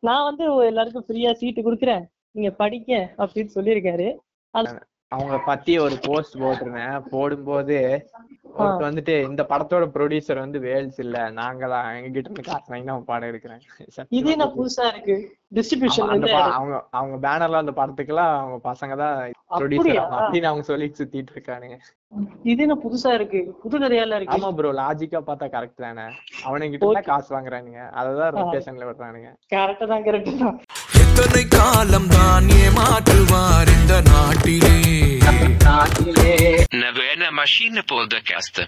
நான் 0.07 0.27
வந்து 0.29 0.43
எல்லாருக்கும் 0.71 1.05
ஃப்ரீயா 1.07 1.31
சீட்டு 1.41 1.61
கொடுக்குறேன். 1.67 2.03
நீங்க 2.35 2.51
படிக்க 2.61 2.89
அப்படின்னு 3.23 3.51
சொல்லியிருக்காரு. 3.57 4.07
அவங்க 5.11 5.37
பத்தி 5.49 5.73
ஒரு 5.85 5.95
போஸ்ட் 6.05 6.35
போட்டிருந்தேன். 6.41 6.97
போடும்போது 7.13 7.77
ஒருத்தர் 8.59 8.87
வந்துட்டு 8.87 9.15
இந்த 9.29 9.41
படத்தோட 9.51 9.85
ப்ரொடியூசர் 9.95 10.43
வந்து 10.43 10.59
வேல்ஸ் 10.65 10.99
இல்ல. 11.05 11.17
நாங்க 11.39 11.67
தான் 11.73 11.87
எங்க 11.97 12.09
கிட்ட 12.15 12.29
இருந்து 12.29 12.47
காசு 12.49 12.71
வாங்கி 12.71 12.89
நான் 12.89 13.09
படம் 13.11 13.29
எடுக்கிறேன். 13.31 13.61
இது 14.19 14.29
என்ன 14.35 14.47
புதுசா 14.57 14.85
இருக்கு? 14.93 15.15
டிஸ்ட்ரிபியூஷன் 15.57 16.09
அவங்க 16.57 16.75
அவங்க 16.99 17.15
பேனர்ல 17.25 17.63
அந்த 17.63 17.73
படத்துக்குலாம் 17.79 18.33
அவங்க 18.41 18.59
பசங்க 18.69 18.95
தான் 19.03 19.15
ப்ரொடியூசர் 19.59 20.01
அப்படின்னு 20.17 20.51
அவங்க 20.51 20.65
சொல்லிட்டு 20.71 20.99
சுத்திட்டு 21.01 21.33
இருக்கானுங்க. 21.35 21.77
இது 22.51 22.61
என்ன 22.65 22.75
புதுசா 22.83 23.09
இருக்கு? 23.17 23.39
புது 23.63 23.75
கதையால 23.83 24.17
இருக்கு. 24.19 24.35
ஆமா 24.35 24.49
ப்ரோ 24.57 24.69
லாஜிக்கா 24.81 25.19
பார்த்தா 25.27 25.47
கரெக்ட் 25.55 25.83
தானே. 25.85 26.05
அவனுங்கிட்ட 26.47 26.91
தான் 26.97 27.09
காசு 27.11 27.29
வாங்குறானுங்க. 27.35 27.81
அததான் 28.01 28.33
ரொட்டேஷன்ல 28.37 28.87
விடுறானுங்க. 28.89 29.31
கரெக்டா 29.55 29.87
தான் 29.93 30.05
கரெக்ட் 30.07 30.31
தான். 30.43 30.57
எத்தனை 31.21 31.41
காலம் 31.47 32.05
தான் 32.07 32.47
ஏமாற்றுவார் 32.59 33.71
இந்த 33.73 33.93
நாட்டிலே 34.09 34.75
en 37.21 37.35
maskin 37.35 37.81
på 37.83 37.95
podcast. 37.97 38.59